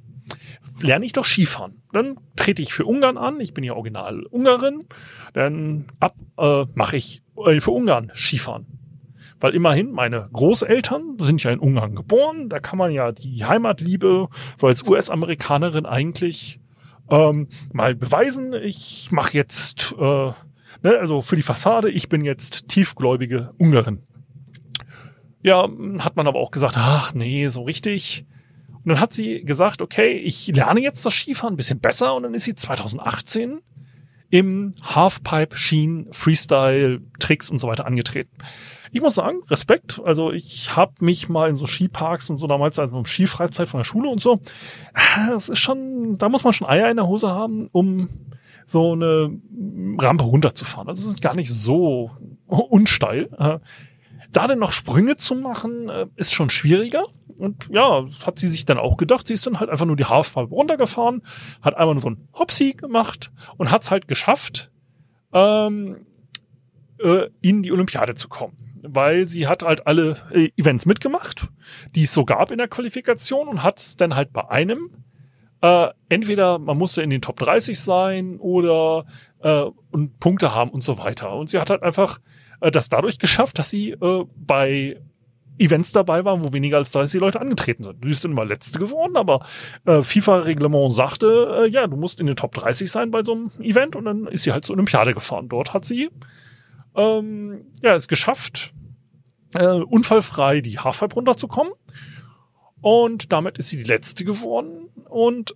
lerne 0.81 1.05
ich 1.05 1.13
doch 1.13 1.25
Skifahren. 1.25 1.81
Dann 1.91 2.17
trete 2.35 2.61
ich 2.61 2.73
für 2.73 2.85
Ungarn 2.85 3.17
an. 3.17 3.39
Ich 3.39 3.53
bin 3.53 3.63
ja 3.63 3.73
original 3.73 4.23
Ungarin. 4.25 4.83
Dann 5.33 5.85
ab 5.99 6.15
äh, 6.37 6.65
mache 6.73 6.97
ich 6.97 7.21
äh, 7.45 7.59
für 7.59 7.71
Ungarn 7.71 8.11
Skifahren. 8.13 8.65
Weil 9.39 9.55
immerhin 9.55 9.91
meine 9.91 10.29
Großeltern 10.31 11.17
sind 11.19 11.43
ja 11.43 11.51
in 11.51 11.59
Ungarn 11.59 11.95
geboren. 11.95 12.49
Da 12.49 12.59
kann 12.59 12.77
man 12.77 12.91
ja 12.91 13.11
die 13.11 13.43
Heimatliebe 13.43 14.27
so 14.55 14.67
als 14.67 14.87
US-Amerikanerin 14.87 15.85
eigentlich 15.85 16.59
ähm, 17.09 17.47
mal 17.73 17.95
beweisen. 17.95 18.53
Ich 18.53 19.11
mache 19.11 19.33
jetzt, 19.33 19.93
äh, 19.99 20.31
ne, 20.83 20.97
also 20.99 21.21
für 21.21 21.35
die 21.35 21.41
Fassade, 21.41 21.89
ich 21.89 22.07
bin 22.07 22.23
jetzt 22.23 22.67
tiefgläubige 22.67 23.51
Ungarin. 23.57 24.03
Ja, 25.43 25.67
hat 25.99 26.15
man 26.15 26.27
aber 26.27 26.39
auch 26.39 26.51
gesagt, 26.51 26.75
ach 26.77 27.15
nee, 27.15 27.47
so 27.47 27.63
richtig 27.63 28.27
und 28.83 28.89
dann 28.89 28.99
hat 28.99 29.13
sie 29.13 29.43
gesagt, 29.43 29.81
okay, 29.81 30.13
ich 30.13 30.47
lerne 30.47 30.81
jetzt 30.81 31.05
das 31.05 31.13
Skifahren 31.13 31.53
ein 31.53 31.57
bisschen 31.57 31.79
besser 31.79 32.15
und 32.15 32.23
dann 32.23 32.33
ist 32.33 32.45
sie 32.45 32.55
2018 32.55 33.61
im 34.31 34.73
Halfpipe, 34.81 35.55
Skien, 35.55 36.07
Freestyle, 36.11 37.01
Tricks 37.19 37.51
und 37.51 37.59
so 37.59 37.67
weiter 37.67 37.85
angetreten. 37.85 38.31
Ich 38.93 39.01
muss 39.01 39.15
sagen, 39.15 39.41
Respekt. 39.49 40.01
Also 40.03 40.31
ich 40.31 40.75
habe 40.75 40.93
mich 40.99 41.29
mal 41.29 41.49
in 41.49 41.55
so 41.55 41.65
Skiparks 41.65 42.29
und 42.29 42.37
so 42.37 42.47
damals 42.47 42.79
also 42.79 42.95
um 42.95 43.05
Skifreizeit 43.05 43.67
von 43.67 43.79
der 43.79 43.85
Schule 43.85 44.09
und 44.09 44.19
so. 44.19 44.39
Das 45.27 45.49
ist 45.49 45.59
schon, 45.59 46.17
da 46.17 46.27
muss 46.29 46.43
man 46.43 46.53
schon 46.53 46.67
Eier 46.67 46.89
in 46.89 46.97
der 46.97 47.07
Hose 47.07 47.29
haben, 47.29 47.67
um 47.71 48.09
so 48.65 48.93
eine 48.93 49.37
Rampe 49.97 50.23
runterzufahren. 50.23 50.89
Also 50.89 51.07
es 51.07 51.13
ist 51.13 51.21
gar 51.21 51.35
nicht 51.35 51.51
so 51.51 52.11
unsteil. 52.47 53.29
Da 54.31 54.47
denn 54.47 54.59
noch 54.59 54.71
Sprünge 54.71 55.17
zu 55.17 55.35
machen, 55.35 55.89
äh, 55.89 56.07
ist 56.15 56.33
schon 56.33 56.49
schwieriger. 56.49 57.03
Und 57.41 57.69
ja, 57.71 58.05
hat 58.23 58.37
sie 58.37 58.47
sich 58.47 58.65
dann 58.65 58.77
auch 58.77 58.97
gedacht, 58.97 59.27
sie 59.27 59.33
ist 59.33 59.47
dann 59.47 59.59
halt 59.59 59.71
einfach 59.71 59.87
nur 59.87 59.95
die 59.95 60.05
Halfpipe 60.05 60.53
runtergefahren, 60.53 61.23
hat 61.63 61.75
einmal 61.75 61.95
nur 61.95 62.01
so 62.01 62.11
ein 62.11 62.27
Hopsi 62.33 62.73
gemacht 62.73 63.31
und 63.57 63.71
hat 63.71 63.81
es 63.81 63.89
halt 63.89 64.07
geschafft, 64.07 64.71
ähm, 65.33 66.05
äh, 66.99 67.29
in 67.41 67.63
die 67.63 67.71
Olympiade 67.71 68.13
zu 68.13 68.29
kommen. 68.29 68.57
Weil 68.83 69.25
sie 69.25 69.47
hat 69.47 69.63
halt 69.63 69.87
alle 69.87 70.17
äh, 70.31 70.49
Events 70.55 70.85
mitgemacht, 70.85 71.47
die 71.95 72.03
es 72.03 72.13
so 72.13 72.25
gab 72.25 72.51
in 72.51 72.59
der 72.59 72.67
Qualifikation 72.67 73.47
und 73.47 73.63
hat 73.63 73.79
es 73.79 73.97
dann 73.97 74.15
halt 74.15 74.31
bei 74.33 74.47
einem 74.47 74.91
äh, 75.61 75.89
entweder 76.09 76.59
man 76.59 76.77
musste 76.77 77.01
in 77.01 77.09
den 77.09 77.21
Top 77.21 77.37
30 77.37 77.79
sein 77.79 78.37
oder 78.39 79.05
äh, 79.39 79.65
und 79.91 80.19
Punkte 80.19 80.53
haben 80.53 80.71
und 80.71 80.83
so 80.83 80.97
weiter. 80.97 81.35
Und 81.35 81.49
sie 81.49 81.59
hat 81.59 81.69
halt 81.69 81.83
einfach 81.83 82.19
äh, 82.61 82.71
das 82.71 82.89
dadurch 82.89 83.19
geschafft, 83.19 83.59
dass 83.59 83.69
sie 83.69 83.91
äh, 83.91 84.25
bei 84.35 85.01
Events 85.57 85.91
dabei 85.91 86.25
war, 86.25 86.41
wo 86.41 86.53
weniger 86.53 86.77
als 86.77 86.91
30 86.91 87.21
Leute 87.21 87.39
angetreten 87.39 87.83
sind. 87.83 88.03
Sie 88.03 88.11
ist 88.11 88.23
dann 88.23 88.31
immer 88.31 88.45
letzte 88.45 88.79
geworden, 88.79 89.15
aber 89.15 89.45
äh, 89.85 90.01
FIFA-Reglement 90.01 90.91
sagte, 90.91 91.63
äh, 91.63 91.69
ja, 91.69 91.87
du 91.87 91.97
musst 91.97 92.19
in 92.19 92.27
den 92.27 92.35
Top 92.35 92.53
30 92.55 92.89
sein 92.89 93.11
bei 93.11 93.23
so 93.23 93.33
einem 93.33 93.51
Event 93.59 93.95
und 93.95 94.05
dann 94.05 94.27
ist 94.27 94.43
sie 94.43 94.51
halt 94.51 94.65
zur 94.65 94.75
Olympiade 94.75 95.13
gefahren. 95.13 95.49
Dort 95.49 95.73
hat 95.73 95.85
sie 95.85 96.09
ähm, 96.95 97.65
ja 97.81 97.95
es 97.95 98.07
geschafft, 98.07 98.73
äh, 99.53 99.65
unfallfrei 99.65 100.61
die 100.61 100.79
Halfpipe 100.79 101.15
runterzukommen. 101.15 101.73
Und 102.81 103.31
damit 103.31 103.57
ist 103.57 103.69
sie 103.69 103.77
die 103.77 103.83
letzte 103.83 104.25
geworden. 104.25 104.89
Und 105.07 105.55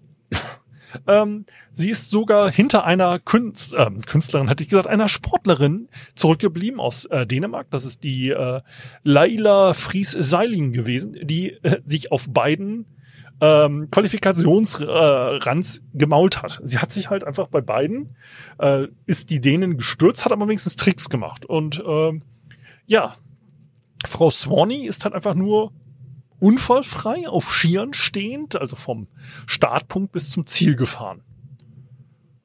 ähm, 1.07 1.45
sie 1.71 1.89
ist 1.89 2.09
sogar 2.09 2.51
hinter 2.51 2.85
einer 2.85 3.19
Künst, 3.19 3.73
äh, 3.73 3.89
Künstlerin, 4.05 4.47
hätte 4.47 4.63
ich 4.63 4.69
gesagt, 4.69 4.87
einer 4.87 5.09
Sportlerin 5.09 5.89
zurückgeblieben 6.15 6.79
aus 6.79 7.05
äh, 7.05 7.25
Dänemark. 7.25 7.67
Das 7.69 7.85
ist 7.85 8.03
die 8.03 8.29
äh, 8.29 8.61
Laila 9.03 9.73
Fries-Seiling 9.73 10.71
gewesen, 10.71 11.17
die 11.21 11.51
äh, 11.63 11.81
sich 11.85 12.11
auf 12.11 12.27
beiden 12.29 12.85
ähm, 13.41 13.89
Qualifikationsrands 13.91 15.77
äh, 15.77 15.97
gemault 15.97 16.41
hat. 16.41 16.61
Sie 16.63 16.79
hat 16.79 16.91
sich 16.91 17.09
halt 17.09 17.23
einfach 17.23 17.47
bei 17.47 17.61
beiden, 17.61 18.15
äh, 18.59 18.87
ist 19.05 19.29
die 19.29 19.41
Dänen 19.41 19.77
gestürzt, 19.77 20.25
hat 20.25 20.31
aber 20.31 20.47
wenigstens 20.47 20.75
Tricks 20.75 21.09
gemacht. 21.09 21.45
Und 21.45 21.83
äh, 21.85 22.19
ja, 22.85 23.15
Frau 24.05 24.29
Swanee 24.29 24.85
ist 24.85 25.03
halt 25.03 25.15
einfach 25.15 25.35
nur 25.35 25.73
unfallfrei 26.39 27.27
auf 27.27 27.53
Skiern 27.53 27.93
stehend, 27.93 28.55
also 28.55 28.75
vom 28.75 29.07
Startpunkt 29.47 30.11
bis 30.11 30.29
zum 30.29 30.45
Ziel 30.45 30.75
gefahren. 30.75 31.21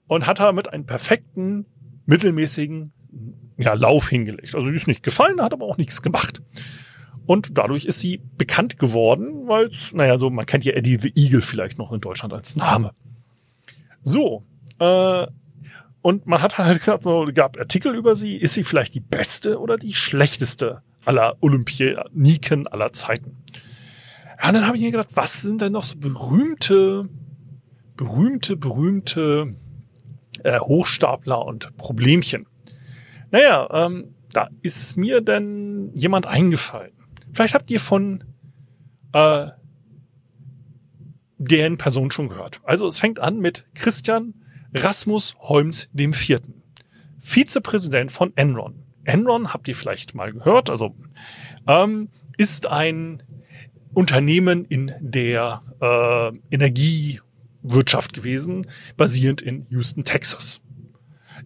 Und 0.07 0.27
hat 0.27 0.41
damit 0.41 0.73
einen 0.73 0.87
perfekten, 0.87 1.67
mittelmäßigen 2.07 2.93
ja, 3.59 3.75
Lauf 3.75 4.09
hingelegt. 4.09 4.55
Also 4.55 4.71
die 4.71 4.77
ist 4.77 4.87
nicht 4.87 5.03
gefallen, 5.03 5.41
hat 5.41 5.53
aber 5.53 5.67
auch 5.67 5.77
nichts 5.77 6.03
gemacht. 6.03 6.43
Und 7.27 7.59
dadurch 7.59 7.85
ist 7.85 8.01
sie 8.01 8.21
bekannt 8.37 8.79
geworden, 8.79 9.47
weil, 9.47 9.71
naja, 9.93 10.19
so, 10.19 10.31
man 10.31 10.47
kennt 10.47 10.65
ja 10.65 10.73
Eddie 10.73 10.99
the 11.01 11.13
Eagle 11.15 11.43
vielleicht 11.43 11.79
noch 11.79 11.93
in 11.93 12.01
Deutschland 12.01 12.33
als 12.33 12.57
Name. 12.57 12.93
So, 14.03 14.43
äh, 14.79 15.27
und 16.03 16.27
man 16.27 16.41
hat 16.41 16.59
halt 16.59 16.79
gesagt, 16.79 17.05
so, 17.05 17.29
gab 17.33 17.59
Artikel 17.59 17.95
über 17.95 18.17
sie, 18.17 18.37
ist 18.37 18.55
sie 18.55 18.65
vielleicht 18.65 18.95
die 18.95 19.01
beste 19.01 19.61
oder 19.61 19.77
die 19.77 19.93
schlechteste 19.93 20.83
aller 21.05 21.37
Olympioniken 21.41 22.67
aller 22.67 22.93
Zeiten? 22.93 23.37
Ja, 24.41 24.49
und 24.49 24.55
dann 24.55 24.67
habe 24.67 24.77
ich 24.77 24.83
mir 24.83 24.91
gedacht, 24.91 25.11
was 25.15 25.43
sind 25.43 25.61
denn 25.61 25.73
noch 25.73 25.83
so 25.83 25.99
berühmte, 25.99 27.09
berühmte, 27.97 28.57
berühmte 28.57 29.51
äh, 30.43 30.59
Hochstapler 30.59 31.45
und 31.45 31.77
Problemchen? 31.77 32.47
Naja, 33.31 33.69
ähm, 33.71 34.15
da 34.33 34.49
ist 34.63 34.97
mir 34.97 35.21
denn 35.21 35.91
jemand 35.95 36.27
eingefallen. 36.27 36.93
Vielleicht 37.33 37.55
habt 37.55 37.71
ihr 37.71 37.81
von 37.81 38.25
äh, 39.13 39.49
deren 41.39 41.77
Person 41.77 42.11
schon 42.11 42.29
gehört. 42.29 42.61
Also 42.65 42.87
es 42.87 42.99
fängt 42.99 43.21
an 43.21 43.41
mit 43.41 43.67
Christian 43.75 44.35
Rasmus 44.75 45.35
Holmes 45.39 45.89
dem 45.93 46.13
Vierten, 46.13 46.63
Vizepräsident 47.19 48.13
von 48.13 48.33
Enron. 48.37 48.85
Enron 49.05 49.53
habt 49.53 49.67
ihr 49.69 49.75
vielleicht 49.75 50.15
mal 50.15 50.33
gehört, 50.33 50.71
also 50.71 50.95
ähm, 51.67 52.09
ist 52.37 52.67
ein 52.67 53.23
Unternehmen 53.93 54.65
in 54.65 54.93
der 55.01 55.63
äh, 55.81 56.55
Energiewirtschaft 56.55 58.13
gewesen, 58.13 58.67
basierend 58.97 59.43
in 59.43 59.67
Houston, 59.71 60.05
Texas. 60.05 60.61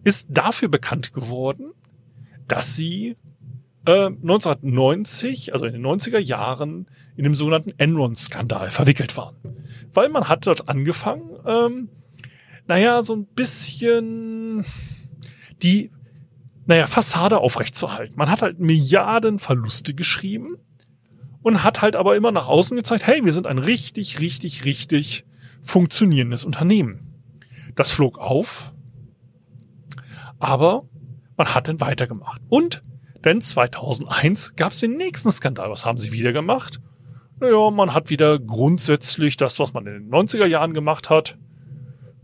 ist 0.03 0.27
dafür 0.29 0.69
bekannt 0.69 1.13
geworden, 1.13 1.71
dass 2.47 2.75
sie 2.75 3.15
äh, 3.85 4.07
1990, 4.07 5.53
also 5.53 5.65
in 5.65 5.73
den 5.73 5.85
90er 5.85 6.19
Jahren, 6.19 6.87
in 7.15 7.23
dem 7.23 7.35
sogenannten 7.35 7.73
Enron-Skandal 7.77 8.69
verwickelt 8.69 9.17
waren. 9.17 9.35
Weil 9.93 10.09
man 10.09 10.27
hat 10.27 10.45
dort 10.45 10.69
angefangen, 10.69 11.31
ähm, 11.45 11.89
naja, 12.67 13.01
so 13.01 13.15
ein 13.15 13.25
bisschen 13.25 14.65
die, 15.61 15.91
naja, 16.65 16.87
Fassade 16.87 17.37
aufrechtzuerhalten. 17.37 18.15
Man 18.17 18.29
hat 18.29 18.41
halt 18.41 18.59
Milliarden 18.59 19.39
Verluste 19.39 19.93
geschrieben 19.93 20.57
und 21.45 21.63
hat 21.63 21.83
halt 21.83 21.95
aber 21.95 22.15
immer 22.15 22.31
nach 22.31 22.47
außen 22.47 22.75
gezeigt, 22.75 23.05
hey, 23.05 23.23
wir 23.23 23.31
sind 23.31 23.45
ein 23.45 23.59
richtig, 23.59 24.19
richtig, 24.19 24.65
richtig 24.65 25.25
funktionierendes 25.61 26.43
Unternehmen. 26.43 27.13
Das 27.75 27.91
flog 27.91 28.17
auf, 28.17 28.73
aber 30.39 30.89
man 31.37 31.53
hat 31.53 31.67
dann 31.67 31.79
weitergemacht. 31.79 32.41
Und 32.49 32.81
denn 33.23 33.41
2001 33.41 34.55
gab 34.55 34.71
es 34.71 34.79
den 34.79 34.97
nächsten 34.97 35.29
Skandal. 35.29 35.69
Was 35.69 35.85
haben 35.85 35.99
sie 35.99 36.11
wieder 36.11 36.33
gemacht? 36.33 36.81
Naja, 37.39 37.69
man 37.69 37.93
hat 37.93 38.09
wieder 38.09 38.39
grundsätzlich 38.39 39.37
das, 39.37 39.59
was 39.59 39.71
man 39.71 39.85
in 39.85 39.93
den 39.93 40.09
90er 40.09 40.47
Jahren 40.47 40.73
gemacht 40.73 41.11
hat, 41.11 41.37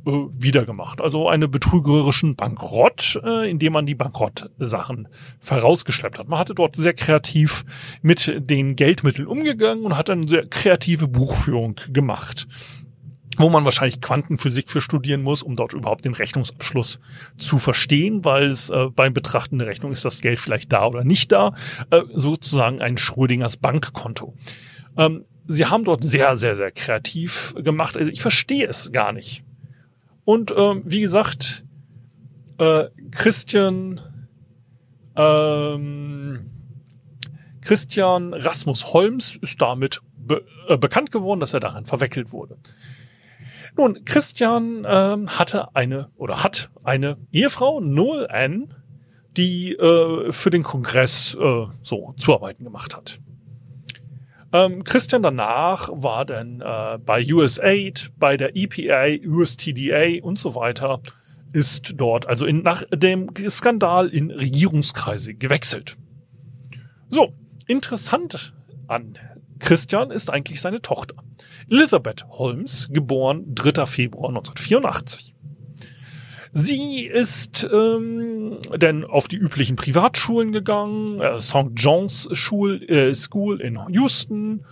äh, 0.06 0.12
wieder 0.32 0.66
gemacht. 0.66 1.02
Also 1.02 1.30
einen 1.30 1.50
betrügerischen 1.50 2.36
Bankrott, 2.36 3.20
äh, 3.24 3.50
indem 3.50 3.74
man 3.74 3.86
die 3.86 3.96
Bankrottsachen 3.96 5.08
vorausgeschleppt 5.40 6.20
hat. 6.20 6.28
Man 6.28 6.40
hatte 6.40 6.56
dort 6.56 6.76
sehr 6.76 6.94
kreativ 6.94 7.64
mit 8.02 8.34
den 8.38 8.76
Geldmitteln 8.76 9.28
umgegangen 9.28 9.86
und 9.86 9.98
hat 9.98 10.10
eine 10.10 10.28
sehr 10.28 10.48
kreative 10.48 11.08
Buchführung 11.08 11.76
gemacht 11.92 12.48
wo 13.38 13.50
man 13.50 13.64
wahrscheinlich 13.66 14.02
Quantenphysik 14.02 14.70
für 14.70 14.82
studieren 14.82 15.24
muss, 15.24 15.42
um 15.42 15.56
dort 15.56 15.74
überhaupt 15.74 16.06
den 16.06 16.14
Rechnungsabschluss 16.14 17.00
zu 17.38 17.60
verstehen, 17.60 18.26
weil 18.26 18.50
es 18.50 18.70
äh, 18.70 18.88
beim 18.94 19.14
Betrachten 19.14 19.58
der 19.58 19.68
Rechnung 19.68 19.92
ist 19.92 20.06
das 20.06 20.22
Geld 20.22 20.40
vielleicht 20.40 20.72
da 20.72 20.86
oder 20.86 21.04
nicht 21.04 21.32
da, 21.32 21.54
äh, 21.90 22.02
sozusagen 22.14 22.82
ein 22.82 22.98
Schrödingers 22.98 23.58
Bankkonto. 23.58 24.34
Ähm, 24.98 25.26
sie 25.48 25.66
haben 25.66 25.84
dort 25.84 26.04
sehr, 26.04 26.36
sehr, 26.36 26.56
sehr 26.56 26.72
kreativ 26.72 27.54
gemacht. 27.58 27.98
Also 27.98 28.12
ich 28.12 28.22
verstehe 28.22 28.68
es 28.68 28.92
gar 28.92 29.14
nicht. 29.14 29.44
Und 30.23 30.53
ähm, 30.55 30.84
wie 30.86 31.01
gesagt, 31.01 31.65
äh, 32.57 32.86
Christian 33.12 33.99
ähm, 35.15 36.51
Christian 37.62 38.34
Rasmus 38.34 38.93
Holmes 38.93 39.38
ist 39.41 39.62
damit 39.62 40.01
be 40.17 40.45
äh, 40.67 40.77
bekannt 40.77 41.12
geworden, 41.12 41.39
dass 41.39 41.53
er 41.53 41.60
darin 41.60 41.86
verwickelt 41.86 42.31
wurde. 42.31 42.57
Nun, 43.77 44.03
Christian 44.03 44.86
ähm, 44.88 45.29
hatte 45.39 45.75
eine 45.75 46.10
oder 46.17 46.43
hat 46.43 46.69
eine 46.84 47.17
Ehefrau, 47.31 47.79
Noel 47.79 48.27
Ann, 48.29 48.73
die 49.38 49.73
äh, 49.73 50.31
für 50.31 50.49
den 50.49 50.63
Kongress 50.63 51.36
äh, 51.36 51.65
so 51.81 52.13
Zuarbeiten 52.17 52.63
gemacht 52.63 52.95
hat. 52.95 53.19
Ähm, 54.54 54.84
Christian 54.84 55.24
danach 55.24 55.90
war 55.92 56.26
dann 56.26 56.62
äh, 56.62 56.98
bei 56.98 57.26
USAID, 57.26 58.12
bei 58.18 58.38
der 58.38 58.56
EPA, 58.56 59.08
USTDA 59.26 60.22
und 60.22 60.38
so 60.38 60.56
weiter, 60.56 61.02
ist 61.54 61.94
dort 61.96 62.28
also 62.28 62.46
in, 62.46 62.62
nach 62.62 62.84
dem 62.94 63.30
Skandal 63.50 64.08
in 64.08 64.32
Regierungskreise 64.32 65.34
gewechselt. 65.34 65.98
So, 67.10 67.34
interessant 67.68 68.54
an 68.88 69.18
Christian 69.60 70.12
ist 70.12 70.32
eigentlich 70.32 70.60
seine 70.60 70.82
Tochter. 70.82 71.16
Elizabeth 71.70 72.26
Holmes, 72.30 72.90
geboren 72.92 73.54
3. 73.54 73.86
Februar 73.86 74.30
1984. 74.30 75.31
Sie 76.54 77.06
ist 77.06 77.68
ähm, 77.72 78.58
denn 78.76 79.06
auf 79.06 79.28
die 79.28 79.38
üblichen 79.38 79.78
Privatschulen 79.78 80.52
gegangen, 80.52 81.22
äh, 81.22 81.40
St. 81.40 81.72
John's 81.76 82.28
Schul, 82.34 82.84
äh, 82.90 83.16
School 83.16 83.62
in 83.62 83.80
Houston, 83.90 84.66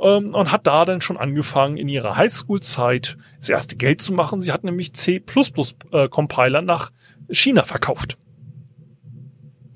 ähm, 0.00 0.34
und 0.34 0.50
hat 0.50 0.66
da 0.66 0.84
dann 0.84 1.00
schon 1.00 1.18
angefangen, 1.18 1.76
in 1.76 1.88
ihrer 1.88 2.16
Highschool-Zeit 2.16 3.18
das 3.38 3.50
erste 3.50 3.76
Geld 3.76 4.00
zu 4.00 4.12
machen. 4.12 4.40
Sie 4.40 4.52
hat 4.52 4.64
nämlich 4.64 4.94
C++-Compiler 4.94 6.58
äh, 6.58 6.62
nach 6.62 6.90
China 7.30 7.64
verkauft 7.64 8.16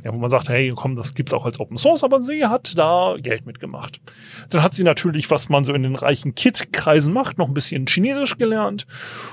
ja, 0.04 0.14
wo 0.14 0.18
man 0.18 0.30
sagt, 0.30 0.48
hey, 0.48 0.72
komm, 0.74 0.96
das 0.96 1.14
gibt's 1.14 1.34
auch 1.34 1.44
als 1.44 1.60
Open 1.60 1.76
Source, 1.76 2.04
aber 2.04 2.22
sie 2.22 2.46
hat 2.46 2.76
da 2.78 3.16
Geld 3.20 3.46
mitgemacht. 3.46 4.00
Dann 4.48 4.62
hat 4.62 4.74
sie 4.74 4.84
natürlich, 4.84 5.30
was 5.30 5.48
man 5.48 5.64
so 5.64 5.74
in 5.74 5.82
den 5.82 5.94
reichen 5.94 6.34
Kit-Kreisen 6.34 7.12
macht, 7.12 7.38
noch 7.38 7.48
ein 7.48 7.54
bisschen 7.54 7.86
Chinesisch 7.86 8.38
gelernt 8.38 8.86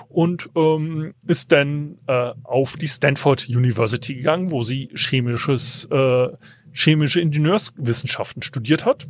und 0.10 0.50
ähm, 0.56 1.14
ist 1.26 1.52
dann 1.52 1.98
äh, 2.08 2.34
auf 2.44 2.78
die 2.78 2.88
Stanford 2.88 3.48
University 3.48 4.16
gegangen, 4.16 4.52
wo 4.52 4.64
sie 4.64 4.90
chemisches, 4.96 5.86
äh, 5.92 6.28
chemische 6.74 7.22
Ingenieurswissenschaften 7.22 8.42
studiert 8.42 8.86
hat. 8.86 9.08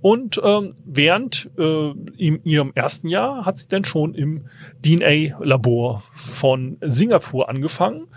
Und 0.00 0.40
ähm, 0.42 0.74
während 0.84 1.48
äh, 1.56 1.90
in 2.16 2.42
ihrem 2.42 2.72
ersten 2.74 3.06
Jahr 3.06 3.46
hat 3.46 3.58
sie 3.58 3.68
dann 3.68 3.84
schon 3.84 4.14
im 4.14 4.46
DNA-Labor 4.84 6.02
von 6.12 6.76
Singapur 6.80 7.48
angefangen 7.48 8.08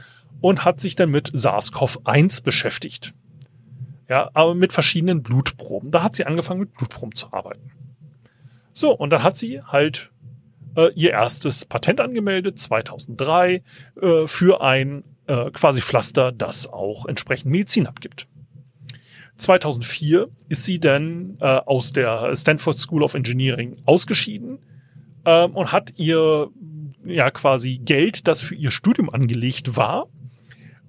und 0.42 0.66
hat 0.66 0.80
sich 0.80 0.96
dann 0.96 1.10
mit 1.10 1.32
SARS-CoV-1 1.32 2.44
beschäftigt. 2.44 3.14
Ja, 4.08 4.30
aber 4.34 4.54
mit 4.54 4.74
verschiedenen 4.74 5.24
Blutproben. 5.24 5.92
Da 5.92 6.04
hat 6.04 6.16
sie 6.16 6.26
angefangen 6.26 6.60
mit 6.60 6.74
Blutproben 6.74 7.16
zu 7.16 7.28
arbeiten. 7.32 7.72
So, 8.72 8.96
und 8.96 9.10
dann 9.10 9.24
hat 9.24 9.38
sie 9.38 9.62
halt 9.62 10.12
äh, 10.76 10.92
ihr 10.96 11.12
erstes 11.12 11.66
Patent 11.66 12.02
angemeldet, 12.02 12.60
2003, 12.60 13.64
äh, 14.02 14.28
für 14.28 14.62
ein 14.62 15.04
äh, 15.28 15.50
quasi 15.52 15.82
Pflaster, 15.82 16.32
das 16.32 16.68
auch 16.68 17.06
entsprechend 17.06 17.52
Medizin 17.52 17.88
abgibt. 17.88 18.28
2004 19.38 20.30
ist 20.50 20.64
sie 20.64 20.80
dann 20.80 21.38
äh, 21.42 21.46
aus 21.46 21.92
der 21.92 22.34
Stanford 22.36 22.78
School 22.78 23.04
of 23.04 23.16
Engineering 23.16 23.76
ausgeschieden 23.86 24.60
äh, 25.26 25.46
und 25.46 25.72
hat 25.72 25.94
ihr 25.98 26.50
ja 27.06 27.32
quasi 27.32 27.78
Geld, 27.78 28.28
das 28.28 28.42
für 28.42 28.56
ihr 28.56 28.72
Studium 28.72 29.10
angelegt 29.10 29.76
war, 29.76 30.08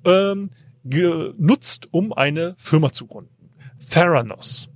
ähm, 0.07 0.51
genutzt, 0.85 1.89
um 1.91 2.13
eine 2.13 2.55
Firma 2.57 2.93
zu 2.93 3.07
gründen. 3.07 3.51
Theranos. 3.91 4.71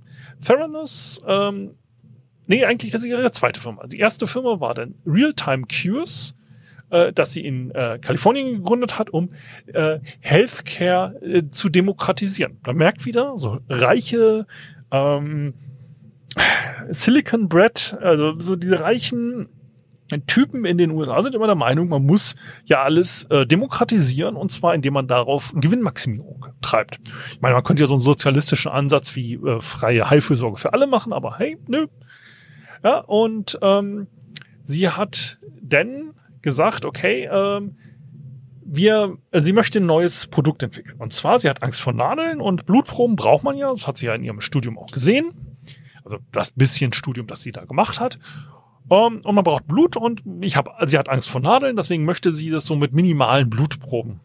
Theranos, 0.45 1.21
ähm, 1.25 1.71
nee, 2.47 2.65
eigentlich 2.65 2.91
das 2.91 3.03
ist 3.03 3.09
ihre 3.09 3.31
zweite 3.31 3.59
Firma. 3.59 3.87
Die 3.87 3.99
erste 3.99 4.27
Firma 4.27 4.59
war 4.59 4.73
dann 4.73 4.95
Realtime 5.05 5.63
Cures, 5.67 6.35
äh, 6.89 7.13
das 7.13 7.33
sie 7.33 7.45
in 7.45 7.71
äh, 7.71 7.99
Kalifornien 8.01 8.57
gegründet 8.57 8.99
hat, 8.99 9.09
um 9.11 9.29
äh, 9.67 9.99
Healthcare 10.19 11.15
äh, 11.21 11.43
zu 11.49 11.69
demokratisieren. 11.69 12.59
Man 12.65 12.77
merkt 12.77 13.05
wieder, 13.05 13.37
so 13.37 13.59
reiche 13.69 14.45
ähm, 14.91 15.53
Silicon 16.89 17.47
Bread, 17.49 17.97
also 18.01 18.37
so 18.39 18.55
diese 18.55 18.79
reichen 18.79 19.49
Typen 20.27 20.65
in 20.65 20.77
den 20.77 20.91
USA 20.91 21.21
sind 21.21 21.35
immer 21.35 21.47
der 21.47 21.55
Meinung, 21.55 21.89
man 21.89 22.05
muss 22.05 22.35
ja 22.65 22.83
alles 22.83 23.23
äh, 23.25 23.45
demokratisieren 23.45 24.35
und 24.35 24.51
zwar 24.51 24.75
indem 24.75 24.93
man 24.93 25.07
darauf 25.07 25.53
Gewinnmaximierung 25.55 26.45
treibt. 26.61 26.99
Ich 27.31 27.41
meine, 27.41 27.55
man 27.55 27.63
könnte 27.63 27.83
ja 27.83 27.87
so 27.87 27.93
einen 27.93 28.01
sozialistischen 28.01 28.71
Ansatz 28.71 29.15
wie 29.15 29.35
äh, 29.35 29.61
freie 29.61 30.09
Heilfürsorge 30.09 30.57
für 30.57 30.73
alle 30.73 30.87
machen, 30.87 31.13
aber 31.13 31.37
hey, 31.37 31.57
nö. 31.67 31.87
Ja, 32.83 32.99
und 32.99 33.57
ähm, 33.61 34.07
sie 34.63 34.89
hat 34.89 35.39
denn 35.61 36.11
gesagt, 36.41 36.85
okay, 36.85 37.29
ähm, 37.31 37.77
wir, 38.65 39.17
äh, 39.31 39.41
sie 39.41 39.53
möchte 39.53 39.79
ein 39.79 39.85
neues 39.85 40.27
Produkt 40.27 40.63
entwickeln. 40.63 40.97
Und 40.99 41.13
zwar, 41.13 41.39
sie 41.39 41.49
hat 41.49 41.61
Angst 41.61 41.81
vor 41.81 41.93
Nadeln 41.93 42.39
und 42.39 42.65
Blutproben 42.65 43.15
braucht 43.15 43.43
man 43.43 43.57
ja, 43.57 43.69
das 43.71 43.87
hat 43.87 43.97
sie 43.97 44.07
ja 44.07 44.15
in 44.15 44.23
ihrem 44.23 44.41
Studium 44.41 44.77
auch 44.77 44.91
gesehen. 44.91 45.31
Also 46.03 46.17
das 46.31 46.51
bisschen 46.51 46.93
Studium, 46.93 47.27
das 47.27 47.41
sie 47.41 47.51
da 47.51 47.65
gemacht 47.65 47.99
hat. 47.99 48.17
Um, 48.87 49.15
ähm, 49.15 49.21
und 49.23 49.35
man 49.35 49.43
braucht 49.43 49.67
Blut 49.67 49.95
und 49.95 50.23
ich 50.41 50.57
habe, 50.57 50.71
sie 50.85 50.97
hat 50.97 51.07
Angst 51.07 51.29
vor 51.29 51.39
Nadeln, 51.39 51.75
deswegen 51.75 52.03
möchte 52.03 52.33
sie 52.33 52.49
das 52.49 52.65
so 52.65 52.75
mit 52.75 52.93
minimalen 52.93 53.49
Blutproben 53.49 54.19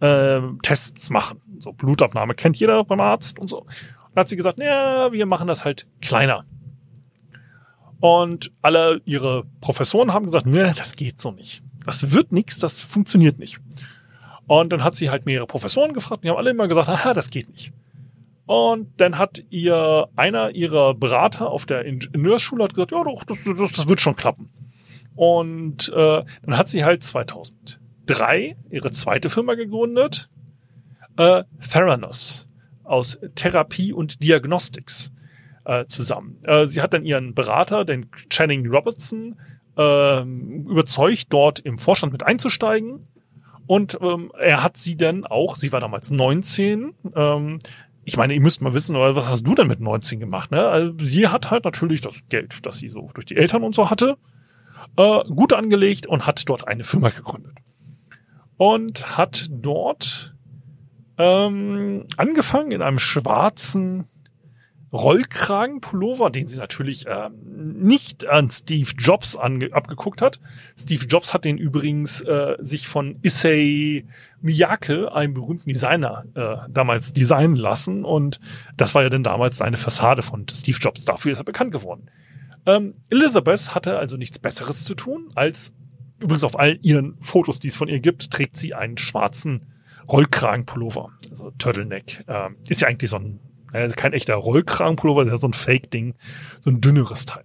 äh, 0.00 0.40
Tests 0.62 1.10
machen. 1.10 1.40
So 1.58 1.72
Blutabnahme 1.72 2.34
kennt 2.34 2.56
jeder 2.56 2.84
beim 2.84 3.00
Arzt 3.00 3.38
und 3.38 3.48
so. 3.48 3.60
Und 3.60 4.16
hat 4.16 4.28
sie 4.28 4.36
gesagt, 4.36 4.58
ja, 4.58 5.12
wir 5.12 5.26
machen 5.26 5.46
das 5.46 5.64
halt 5.64 5.86
kleiner. 6.00 6.44
Und 8.00 8.50
alle 8.62 9.00
ihre 9.04 9.44
Professoren 9.60 10.12
haben 10.12 10.26
gesagt, 10.26 10.46
ne, 10.46 10.74
das 10.76 10.96
geht 10.96 11.20
so 11.20 11.30
nicht. 11.30 11.62
Das 11.86 12.10
wird 12.10 12.32
nichts, 12.32 12.58
das 12.58 12.80
funktioniert 12.80 13.38
nicht. 13.38 13.60
Und 14.48 14.72
dann 14.72 14.82
hat 14.82 14.96
sie 14.96 15.10
halt 15.10 15.24
mehrere 15.24 15.46
Professoren 15.46 15.92
gefragt, 15.92 16.24
die 16.24 16.30
haben 16.30 16.36
alle 16.36 16.50
immer 16.50 16.66
gesagt, 16.66 16.88
aha, 16.88 17.14
das 17.14 17.30
geht 17.30 17.48
nicht. 17.48 17.72
Und 18.52 19.00
dann 19.00 19.16
hat 19.16 19.42
ihr 19.48 20.10
einer 20.14 20.50
ihrer 20.50 20.92
Berater 20.92 21.50
auf 21.50 21.64
der 21.64 21.86
Ingenieursschule 21.86 22.64
hat 22.64 22.74
gesagt, 22.74 22.92
ja 22.92 23.02
doch, 23.02 23.24
das, 23.24 23.38
das, 23.44 23.72
das 23.72 23.88
wird 23.88 24.02
schon 24.02 24.14
klappen. 24.14 24.50
Und 25.14 25.88
äh, 25.88 26.22
dann 26.42 26.58
hat 26.58 26.68
sie 26.68 26.84
halt 26.84 27.02
2003 27.02 28.54
ihre 28.68 28.90
zweite 28.90 29.30
Firma 29.30 29.54
gegründet, 29.54 30.28
äh, 31.16 31.44
Theranos 31.66 32.46
aus 32.84 33.18
Therapie 33.36 33.94
und 33.94 34.22
Diagnostics 34.22 35.12
äh, 35.64 35.86
zusammen. 35.86 36.36
Äh, 36.42 36.66
sie 36.66 36.82
hat 36.82 36.92
dann 36.92 37.06
ihren 37.06 37.34
Berater, 37.34 37.86
den 37.86 38.10
Channing 38.28 38.66
Robertson, 38.66 39.36
äh, 39.78 40.20
überzeugt, 40.20 41.28
dort 41.30 41.58
im 41.60 41.78
Vorstand 41.78 42.12
mit 42.12 42.22
einzusteigen 42.22 43.00
Und 43.66 43.96
ähm, 44.02 44.30
er 44.38 44.62
hat 44.62 44.76
sie 44.76 44.98
dann 44.98 45.24
auch, 45.24 45.56
sie 45.56 45.72
war 45.72 45.80
damals 45.80 46.10
19, 46.10 46.92
ähm, 47.16 47.58
ich 48.04 48.16
meine, 48.16 48.34
ihr 48.34 48.40
müsst 48.40 48.62
mal 48.62 48.74
wissen, 48.74 48.96
was 48.96 49.28
hast 49.28 49.46
du 49.46 49.54
denn 49.54 49.68
mit 49.68 49.80
19 49.80 50.18
gemacht? 50.20 50.50
Ne? 50.50 50.66
Also 50.66 50.92
sie 51.00 51.28
hat 51.28 51.50
halt 51.50 51.64
natürlich 51.64 52.00
das 52.00 52.16
Geld, 52.28 52.66
das 52.66 52.78
sie 52.78 52.88
so 52.88 53.10
durch 53.14 53.26
die 53.26 53.36
Eltern 53.36 53.62
und 53.62 53.74
so 53.74 53.90
hatte, 53.90 54.16
äh, 54.96 55.24
gut 55.24 55.52
angelegt 55.52 56.06
und 56.06 56.26
hat 56.26 56.48
dort 56.48 56.66
eine 56.66 56.84
Firma 56.84 57.10
gegründet. 57.10 57.52
Und 58.56 59.16
hat 59.16 59.46
dort 59.50 60.34
ähm, 61.18 62.06
angefangen 62.16 62.72
in 62.72 62.82
einem 62.82 62.98
schwarzen 62.98 64.08
Rollkragenpullover, 64.92 66.28
den 66.28 66.48
sie 66.48 66.58
natürlich 66.58 67.06
ähm, 67.08 67.32
nicht 67.80 68.28
an 68.28 68.50
Steve 68.50 68.90
Jobs 68.98 69.36
ange 69.36 69.72
abgeguckt 69.72 70.20
hat. 70.20 70.38
Steve 70.78 71.06
Jobs 71.06 71.32
hat 71.32 71.46
den 71.46 71.56
übrigens 71.56 72.20
äh, 72.20 72.56
sich 72.58 72.88
von 72.88 73.18
Issei 73.22 74.04
Miyake, 74.42 75.14
einem 75.14 75.32
berühmten 75.32 75.70
Designer, 75.70 76.24
äh, 76.34 76.70
damals 76.70 77.14
designen 77.14 77.56
lassen. 77.56 78.04
Und 78.04 78.38
das 78.76 78.94
war 78.94 79.02
ja 79.02 79.08
dann 79.08 79.22
damals 79.22 79.56
seine 79.56 79.78
Fassade 79.78 80.20
von 80.20 80.44
Steve 80.52 80.78
Jobs. 80.78 81.06
Dafür 81.06 81.32
ist 81.32 81.38
er 81.38 81.44
bekannt 81.44 81.72
geworden. 81.72 82.10
Ähm, 82.66 82.94
Elizabeth 83.08 83.74
hatte 83.74 83.98
also 83.98 84.18
nichts 84.18 84.38
Besseres 84.38 84.84
zu 84.84 84.94
tun, 84.94 85.30
als 85.34 85.72
übrigens 86.20 86.44
auf 86.44 86.58
all 86.58 86.78
ihren 86.82 87.16
Fotos, 87.20 87.58
die 87.58 87.68
es 87.68 87.76
von 87.76 87.88
ihr 87.88 88.00
gibt, 88.00 88.30
trägt 88.30 88.56
sie 88.56 88.74
einen 88.74 88.98
schwarzen 88.98 89.66
Rollkragenpullover, 90.08 91.10
also 91.30 91.50
Turtleneck. 91.58 92.24
Ähm, 92.28 92.56
ist 92.68 92.82
ja 92.82 92.88
eigentlich 92.88 93.10
so 93.10 93.16
ein 93.16 93.40
also 93.72 93.96
kein 93.96 94.12
echter 94.12 94.34
Rollkragenpullover, 94.34 95.22
das 95.22 95.28
ist 95.28 95.38
ja 95.38 95.40
so 95.40 95.48
ein 95.48 95.52
Fake-Ding, 95.52 96.14
so 96.62 96.70
ein 96.70 96.80
dünneres 96.80 97.26
Teil. 97.26 97.44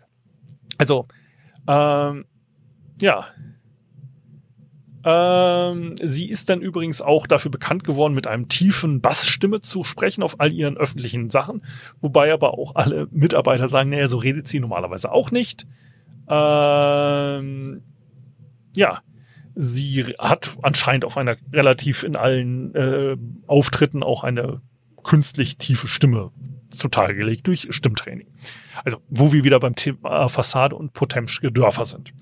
Also, 0.78 1.08
ähm, 1.68 2.26
ja. 3.02 3.26
Ähm, 5.04 5.96
sie 6.02 6.30
ist 6.30 6.50
dann 6.50 6.62
übrigens 6.62 7.02
auch 7.02 7.28
dafür 7.28 7.50
bekannt 7.50 7.84
geworden, 7.84 8.14
mit 8.14 8.28
einem 8.28 8.50
tiefen 8.50 9.00
Bassstimme 9.00 9.62
zu 9.62 9.84
sprechen 9.84 10.22
auf 10.22 10.40
all 10.40 10.52
ihren 10.52 10.76
öffentlichen 10.76 11.30
Sachen, 11.30 11.64
wobei 12.02 12.34
aber 12.34 12.58
auch 12.58 12.76
alle 12.76 13.08
Mitarbeiter 13.12 13.70
sagen, 13.70 13.90
naja, 13.90 14.08
so 14.08 14.18
redet 14.18 14.48
sie 14.48 14.60
normalerweise 14.60 15.12
auch 15.12 15.32
nicht. 15.32 15.66
Ähm, 16.28 17.84
ja, 18.76 19.02
sie 19.56 20.04
hat 20.20 20.58
anscheinend 20.62 21.06
auf 21.06 21.18
einer 21.18 21.38
relativ 21.54 22.04
in 22.04 22.16
allen 22.16 22.76
äh, 22.76 23.18
Auftritten 23.48 24.04
auch 24.04 24.24
eine 24.24 24.62
künstlich 25.08 25.58
tiefe 25.58 25.88
Stimme 25.88 26.32
zutage 26.70 27.16
gelegt 27.16 27.48
durch 27.48 27.68
Stimmtraining. 27.72 28.28
Also, 28.84 29.02
wo 29.10 29.32
wir 29.32 29.44
wieder 29.44 29.60
beim 29.60 29.76
Thema 29.76 30.28
Fassade 30.28 30.76
und 30.76 30.94
Potemschke 30.94 31.52
Dörfer 31.52 31.86
sind. 31.86 32.14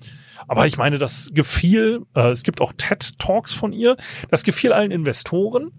Aber 0.48 0.66
ich 0.66 0.78
meine, 0.78 0.98
das 0.98 1.30
gefiel, 1.34 2.06
äh, 2.14 2.30
es 2.30 2.44
gibt 2.44 2.60
auch 2.60 2.72
TED-Talks 2.72 3.52
von 3.52 3.72
ihr, 3.72 3.96
das 4.30 4.44
gefiel 4.44 4.72
allen 4.72 4.92
Investoren. 4.92 5.72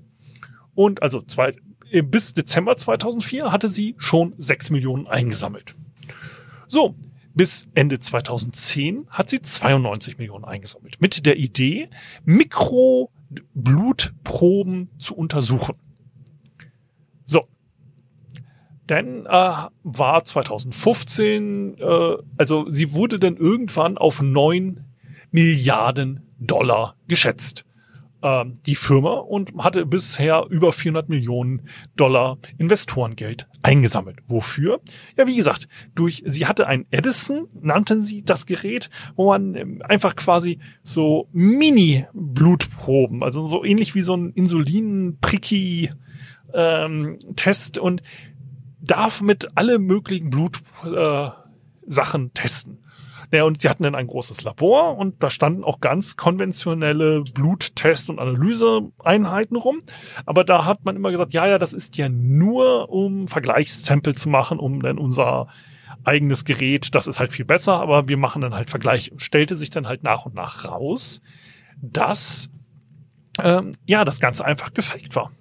Und 0.76 1.02
also 1.02 1.22
zwei, 1.22 1.54
äh, 1.90 2.02
bis 2.02 2.34
Dezember 2.34 2.76
2004 2.76 3.50
hatte 3.52 3.70
sie 3.70 3.96
schon 3.98 4.34
sechs 4.38 4.70
Millionen 4.70 5.08
eingesammelt. 5.08 5.76
So, 6.68 6.96
bis 7.34 7.70
Ende 7.74 8.00
2010 8.00 9.08
hat 9.10 9.30
sie 9.30 9.40
92 9.40 10.18
Millionen 10.18 10.44
eingesammelt. 10.44 11.00
Mit 11.00 11.26
der 11.26 11.38
Idee, 11.38 11.90
Mikroblutproben 12.26 14.90
zu 15.00 15.16
untersuchen. 15.16 15.76
So. 17.28 17.44
Dann 18.88 19.26
äh, 19.26 19.68
war 19.84 20.24
2015, 20.24 21.78
äh, 21.78 22.18
also 22.38 22.70
sie 22.70 22.94
wurde 22.94 23.20
dann 23.20 23.36
irgendwann 23.36 23.98
auf 23.98 24.22
neun 24.22 24.86
Milliarden 25.30 26.22
Dollar 26.40 26.96
geschätzt 27.08 27.68
ähm, 28.24 28.54
die 28.66 28.76
Firma 28.76 29.14
und 29.14 29.54
hatte 29.58 29.86
bisher 29.86 30.46
über 30.50 30.74
400 30.74 31.08
Millionen 31.10 31.62
Dollar 31.96 32.38
Investorengeld 32.58 33.48
eingesammelt. 33.64 34.20
Wofür? 34.28 34.82
Ja, 35.18 35.28
wie 35.28 35.36
gesagt, 35.36 35.68
durch, 35.96 36.24
sie 36.26 36.48
hatte 36.48 36.68
ein 36.68 36.86
Edison, 36.90 37.48
nannten 37.62 38.02
sie 38.02 38.24
das 38.24 38.46
Gerät, 38.46 38.90
wo 39.16 39.28
man 39.28 39.56
ähm, 39.56 39.82
einfach 39.88 40.16
quasi 40.16 40.60
so 40.84 41.30
Mini-Blutproben, 41.32 43.24
also 43.24 43.46
so 43.48 43.64
ähnlich 43.64 43.96
wie 43.96 44.02
so 44.02 44.16
ein 44.16 44.32
Insulin-Pricky 44.32 45.90
ähm, 46.54 47.20
Test 47.36 47.78
und 47.78 48.02
darf 48.80 49.22
mit 49.22 49.50
alle 49.56 49.80
möglichen 49.80 50.30
Blutsachen 50.30 51.36
äh, 52.26 52.30
testen. 52.34 52.80
Ja, 53.34 53.44
und 53.44 53.62
sie 53.62 53.68
hatten 53.68 53.84
dann 53.84 53.96
ein 53.96 54.08
großes 54.08 54.44
Labor 54.44 54.98
und 54.98 55.22
da 55.22 55.30
standen 55.30 55.66
auch 55.66 55.82
ganz 55.82 56.16
konventionelle 56.16 57.24
Bluttest- 57.34 58.10
und 58.10 58.20
Analyseeinheiten 58.20 59.58
rum. 59.58 59.80
Aber 60.26 60.46
da 60.46 60.64
hat 60.64 60.86
man 60.86 60.96
immer 60.96 61.12
gesagt, 61.12 61.34
ja, 61.34 61.46
ja, 61.46 61.58
das 61.58 61.74
ist 61.74 61.98
ja 61.98 62.08
nur, 62.08 62.90
um 62.90 63.28
Vergleichssample 63.28 64.16
zu 64.16 64.30
machen, 64.30 64.60
um 64.60 64.82
dann 64.82 64.98
unser 64.98 65.48
eigenes 66.06 66.46
Gerät, 66.46 66.96
das 66.96 67.08
ist 67.08 67.20
halt 67.20 67.34
viel 67.34 67.44
besser, 67.44 67.82
aber 67.82 68.08
wir 68.08 68.18
machen 68.18 68.42
dann 68.42 68.56
halt 68.56 68.70
Vergleich. 68.70 69.12
Stellte 69.18 69.58
sich 69.58 69.72
dann 69.72 69.88
halt 69.88 70.04
nach 70.04 70.26
und 70.26 70.34
nach 70.34 70.64
raus, 70.64 71.22
dass 71.82 72.50
ähm, 73.44 73.74
ja 73.86 74.06
das 74.06 74.22
Ganze 74.22 74.46
einfach 74.46 74.74
gefaked 74.74 75.16
war. 75.18 75.32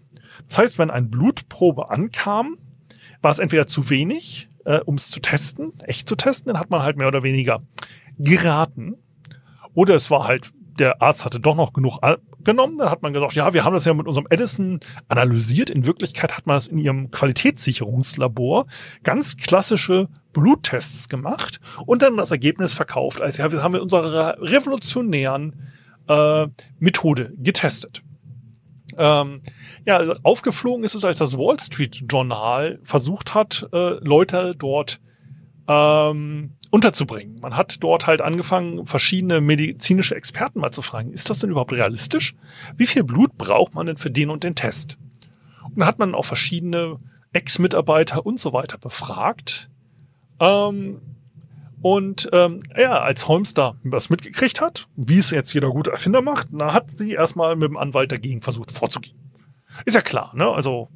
Das 0.49 0.59
heißt, 0.59 0.79
wenn 0.79 0.91
ein 0.91 1.11
Blutprobe 1.11 1.91
ankam, 1.91 2.57
war 3.23 3.33
es 3.33 3.39
entweder 3.39 3.67
zu 3.67 3.91
wenig, 3.91 4.49
äh, 4.65 4.81
um 4.81 4.97
es 4.97 5.11
zu 5.11 5.21
testen, 5.21 5.73
echt 5.85 6.09
zu 6.09 6.17
testen, 6.17 6.53
dann 6.53 6.61
hat 6.61 6.71
man 6.71 6.83
halt 6.83 6.97
mehr 6.97 7.09
oder 7.09 7.23
weniger 7.23 7.63
geraten. 8.19 8.97
Oder 9.75 9.95
es 9.95 10.11
war 10.11 10.27
halt, 10.27 10.51
der 10.79 11.03
Arzt 11.03 11.25
hatte 11.25 11.41
doch 11.41 11.57
noch 11.57 11.73
genug 11.73 12.01
genommen, 12.47 12.79
dann 12.79 12.91
hat 12.91 13.03
man 13.03 13.13
gesagt, 13.13 13.35
ja, 13.35 13.53
wir 13.53 13.65
haben 13.65 13.75
das 13.75 13.85
ja 13.85 13.95
mit 13.95 14.07
unserem 14.07 14.27
Edison 14.31 14.79
analysiert. 15.09 15.71
In 15.71 15.85
Wirklichkeit 15.85 16.37
hat 16.37 16.47
man 16.47 16.57
das 16.57 16.69
in 16.69 16.79
ihrem 16.79 17.11
Qualitätssicherungslabor 17.11 18.67
ganz 19.03 19.37
klassische 19.37 20.09
Bluttests 20.33 21.09
gemacht 21.09 21.61
und 21.85 22.03
dann 22.03 22.17
das 22.17 22.31
Ergebnis 22.31 22.73
verkauft, 22.73 23.21
als 23.21 23.39
ja, 23.39 23.51
wir 23.53 23.63
haben 23.63 23.73
mit 23.73 23.81
unserer 23.81 24.37
revolutionären 24.41 25.57
äh, 26.09 26.47
Methode 26.79 27.33
getestet. 27.37 28.03
Ähm, 28.99 29.41
ja, 29.85 30.01
aufgeflogen 30.23 30.85
ist 30.85 30.95
es, 30.95 31.05
als 31.05 31.19
das 31.19 31.37
Wall 31.37 31.59
Street 31.61 32.05
Journal 32.09 32.79
versucht 32.83 33.35
hat, 33.35 33.69
äh, 33.73 33.95
Leute 34.05 34.55
dort 34.59 35.01
ähm, 35.69 36.53
unterzubringen. 36.71 37.39
Man 37.41 37.57
hat 37.57 37.83
dort 37.83 38.07
halt 38.07 38.21
angefangen, 38.23 38.87
verschiedene 38.87 39.41
medizinische 39.41 40.15
Experten 40.15 40.61
mal 40.61 40.73
zu 40.73 40.83
fragen, 40.83 41.11
ist 41.11 41.31
das 41.31 41.39
denn 41.39 41.51
überhaupt 41.51 41.73
realistisch? 41.73 42.35
Wie 42.77 42.87
viel 42.87 43.05
Blut 43.05 43.37
braucht 43.37 43.75
man 43.75 43.87
denn 43.87 43.97
für 43.97 44.11
den 44.11 44.31
und 44.31 44.45
den 44.45 44.55
Test? 44.55 44.99
Und 45.65 45.79
dann 45.79 45.87
hat 45.87 45.99
man 45.99 46.15
auch 46.15 46.25
verschiedene 46.25 46.99
Ex-Mitarbeiter 47.33 48.25
und 48.25 48.41
so 48.41 48.53
weiter 48.53 48.79
befragt. 48.79 49.71
Ähm, 50.41 51.01
und 51.83 52.29
ähm, 52.33 52.61
ja, 52.77 53.01
als 53.01 53.29
Holmes 53.29 53.55
da 53.55 53.77
was 53.85 54.11
mitgekriegt 54.11 54.61
hat, 54.61 54.89
wie 54.97 55.19
es 55.19 55.31
jetzt 55.31 55.53
jeder 55.53 55.71
gute 55.71 55.91
Erfinder 55.93 56.23
macht, 56.23 56.49
da 56.53 56.73
hat 56.73 56.99
sie 56.99 57.13
erstmal 57.13 57.57
mit 57.57 57.69
dem 57.69 57.77
Anwalt 57.77 58.13
dagegen 58.13 58.43
versucht 58.43 58.71
vorzugehen. 58.71 59.17
Ist 59.85 59.95
ja 59.95 60.01
klar, 60.01 60.33
ne? 60.35 60.49
Also 60.49 60.89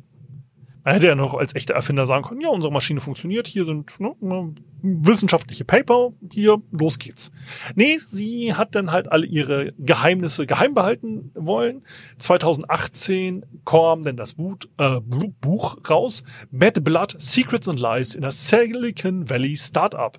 man 0.84 0.94
hätte 0.94 1.08
ja 1.08 1.14
noch 1.14 1.34
als 1.34 1.54
echter 1.54 1.74
Erfinder 1.74 2.06
sagen 2.06 2.24
können, 2.24 2.40
ja, 2.40 2.48
unsere 2.48 2.72
Maschine 2.72 3.00
funktioniert, 3.00 3.46
hier 3.46 3.66
sind 3.66 4.00
ne, 4.00 4.14
ne 4.20 4.54
wissenschaftliche 4.82 5.64
Paper, 5.64 6.12
hier, 6.32 6.62
los 6.70 6.98
geht's. 6.98 7.32
Nee, 7.74 7.98
sie 7.98 8.54
hat 8.54 8.74
dann 8.74 8.90
halt 8.90 9.12
alle 9.12 9.26
ihre 9.26 9.72
Geheimnisse 9.78 10.46
geheim 10.46 10.72
behalten 10.72 11.32
wollen. 11.34 11.82
2018 12.16 13.44
kam 13.66 14.02
dann 14.02 14.16
das 14.16 14.34
Buch, 14.34 14.56
äh, 14.78 15.00
Buch 15.00 15.76
raus, 15.88 16.24
Bad 16.50 16.82
Blood, 16.82 17.14
Secrets 17.18 17.68
and 17.68 17.78
Lies 17.78 18.14
in 18.14 18.24
a 18.24 18.30
Silicon 18.30 19.28
Valley 19.28 19.56
Startup. 19.56 20.18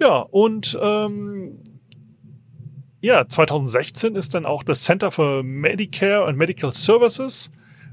Ja, 0.00 0.18
und 0.18 0.78
ähm, 0.80 1.58
ja, 3.00 3.26
2016 3.28 4.16
ist 4.16 4.34
dann 4.34 4.46
auch 4.46 4.62
das 4.62 4.82
Center 4.82 5.10
for 5.10 5.42
Medicare 5.42 6.26
and 6.26 6.38
Medical 6.38 6.72
Services 6.72 7.50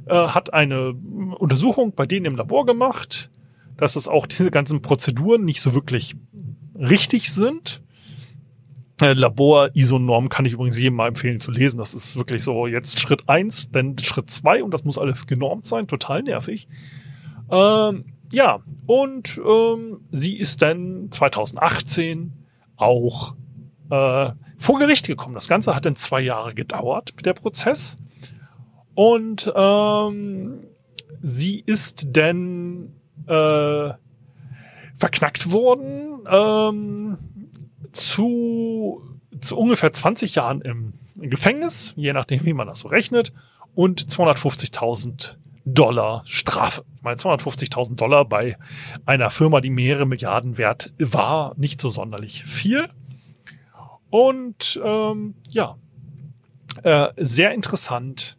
äh, 0.08 0.14
hat 0.14 0.54
eine 0.54 0.94
Untersuchung 1.38 1.94
bei 1.96 2.06
denen 2.06 2.26
im 2.26 2.36
Labor 2.36 2.66
gemacht, 2.66 3.30
dass 3.78 3.96
es 3.96 4.08
auch 4.08 4.26
diese 4.26 4.52
ganzen 4.52 4.82
Prozeduren 4.82 5.46
nicht 5.46 5.62
so 5.62 5.74
wirklich 5.74 6.16
richtig 6.78 7.32
sind. 7.32 7.82
Äh, 9.02 9.14
Labor 9.14 9.72
ISO-Norm 9.74 10.30
kann 10.30 10.46
ich 10.46 10.54
übrigens 10.54 10.80
jedem 10.80 10.96
mal 10.96 11.08
empfehlen 11.08 11.40
zu 11.40 11.52
lesen. 11.52 11.78
Das 11.78 11.94
ist 11.94 12.16
wirklich 12.18 12.44
so 12.44 12.68
jetzt 12.68 13.00
Schritt 13.00 13.28
eins, 13.28 13.70
dann 13.72 13.98
Schritt 13.98 14.30
zwei 14.30 14.64
und 14.64 14.74
das 14.74 14.86
muss 14.86 14.98
alles 14.98 15.28
genormt 15.28 15.68
sein. 15.68 15.88
Total 15.88 16.24
nervig. 16.24 16.68
Ähm, 17.52 18.06
ja, 18.36 18.60
und 18.86 19.40
ähm, 19.48 20.02
sie 20.12 20.36
ist 20.36 20.62
dann 20.62 21.08
2018 21.10 22.34
auch 22.76 23.34
äh, 23.90 24.32
vor 24.58 24.80
Gericht 24.80 25.08
gekommen. 25.08 25.36
Das 25.36 25.48
Ganze 25.48 25.74
hat 25.74 25.86
dann 25.86 25.96
zwei 25.96 26.20
Jahre 26.20 26.54
gedauert, 26.54 27.14
der 27.24 27.34
Prozess. 27.34 27.96
Und 28.94 29.54
ähm, 29.56 30.66
sie 31.22 31.64
ist 31.66 32.08
dann 32.10 32.92
äh, 33.26 33.94
verknackt 34.96 35.52
worden 35.54 36.20
ähm, 36.30 37.18
zu, 37.94 39.02
zu 39.40 39.58
ungefähr 39.58 39.94
20 39.94 40.36
Jahren 40.36 40.60
im 40.60 40.94
Gefängnis, 41.16 41.94
je 41.96 42.12
nachdem, 42.12 42.44
wie 42.44 42.54
man 42.54 42.68
das 42.68 42.80
so 42.80 42.90
rechnet, 42.90 43.32
und 43.76 44.02
250.000 44.02 45.38
Dollar 45.66 46.22
Strafe. 46.26 46.86
Ich 46.96 47.02
meine, 47.02 47.18
250.000 47.18 47.96
Dollar 47.96 48.26
bei 48.26 48.58
einer 49.06 49.30
Firma, 49.30 49.62
die 49.62 49.72
mehrere 49.72 50.06
Milliarden 50.06 50.58
wert 50.58 50.94
war, 51.00 51.54
nicht 51.58 51.82
so 51.82 51.90
sonderlich 51.90 52.44
viel. 52.44 52.88
Und 54.10 54.80
ähm, 54.84 55.36
ja, 55.50 55.76
äh, 56.84 57.08
sehr 57.18 57.54
interessant 57.54 58.38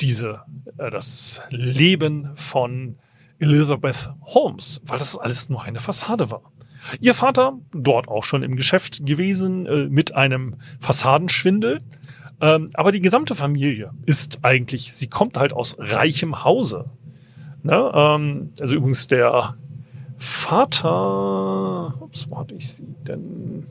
diese 0.00 0.42
äh, 0.78 0.90
das 0.90 1.42
Leben 1.50 2.30
von 2.36 2.96
Elizabeth 3.38 4.10
Holmes, 4.22 4.80
weil 4.84 4.98
das 4.98 5.16
alles 5.16 5.48
nur 5.48 5.62
eine 5.62 5.78
Fassade 5.78 6.30
war. 6.30 6.42
Ihr 7.00 7.14
Vater, 7.14 7.58
dort 7.72 8.08
auch 8.08 8.24
schon 8.24 8.42
im 8.42 8.56
Geschäft 8.56 9.04
gewesen, 9.04 9.66
äh, 9.66 9.88
mit 9.88 10.14
einem 10.14 10.56
Fassadenschwindel. 10.78 11.80
Ähm, 12.40 12.70
aber 12.74 12.92
die 12.92 13.00
gesamte 13.00 13.34
Familie 13.34 13.92
ist 14.06 14.38
eigentlich, 14.42 14.94
sie 14.94 15.08
kommt 15.08 15.36
halt 15.36 15.52
aus 15.52 15.76
reichem 15.78 16.44
Hause. 16.44 16.90
Ne? 17.62 17.90
Ähm, 17.94 18.52
also 18.58 18.74
übrigens 18.74 19.06
der 19.08 19.56
Vater, 20.16 21.94
ups, 22.00 22.26
wo 22.28 22.38
hatte 22.38 22.54
ich 22.54 22.68
sie 22.68 22.94
denn? 23.06 23.66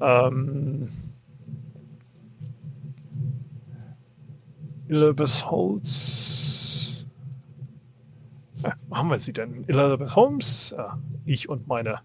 Ähm, 0.00 0.88
Elizabeth 4.88 5.50
Holmes. 5.50 7.08
Äh, 8.62 8.70
wo 8.88 8.96
haben 8.96 9.10
wir 9.10 9.18
sie 9.18 9.32
denn? 9.32 9.64
Elizabeth 9.68 10.16
Holmes, 10.16 10.72
äh, 10.72 10.82
ich 11.24 11.48
und 11.48 11.68
meine 11.68 12.00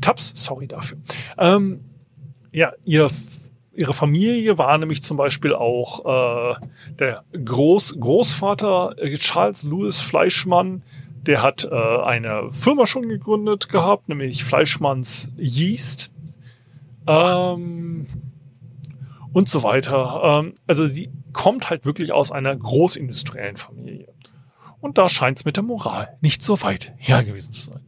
Tabs, 0.00 0.32
sorry 0.34 0.66
dafür. 0.66 0.98
Ähm, 1.38 1.84
ja, 2.52 2.72
ihr, 2.84 3.08
ihre 3.74 3.92
Familie 3.92 4.58
war 4.58 4.76
nämlich 4.78 5.02
zum 5.02 5.16
Beispiel 5.16 5.54
auch 5.54 6.04
äh, 6.04 6.66
der 6.98 7.24
Groß, 7.32 7.96
Großvater 7.98 8.94
äh, 8.98 9.16
Charles 9.16 9.62
Louis 9.62 10.00
Fleischmann, 10.00 10.82
der 11.26 11.42
hat 11.42 11.64
äh, 11.64 11.74
eine 11.74 12.50
Firma 12.50 12.86
schon 12.86 13.08
gegründet 13.08 13.68
gehabt, 13.68 14.08
nämlich 14.08 14.44
Fleischmanns 14.44 15.30
Yeast. 15.36 16.12
Ähm, 17.06 18.06
und 19.32 19.48
so 19.48 19.62
weiter. 19.62 20.42
Ähm, 20.44 20.54
also 20.66 20.86
sie 20.86 21.10
kommt 21.32 21.70
halt 21.70 21.84
wirklich 21.84 22.12
aus 22.12 22.32
einer 22.32 22.54
großindustriellen 22.54 23.56
Familie. 23.56 24.08
Und 24.80 24.98
da 24.98 25.08
scheint 25.08 25.38
es 25.38 25.44
mit 25.44 25.56
der 25.56 25.62
Moral 25.62 26.16
nicht 26.20 26.42
so 26.42 26.60
weit 26.62 26.92
her 26.98 27.22
gewesen 27.22 27.52
zu 27.52 27.62
sein. 27.62 27.80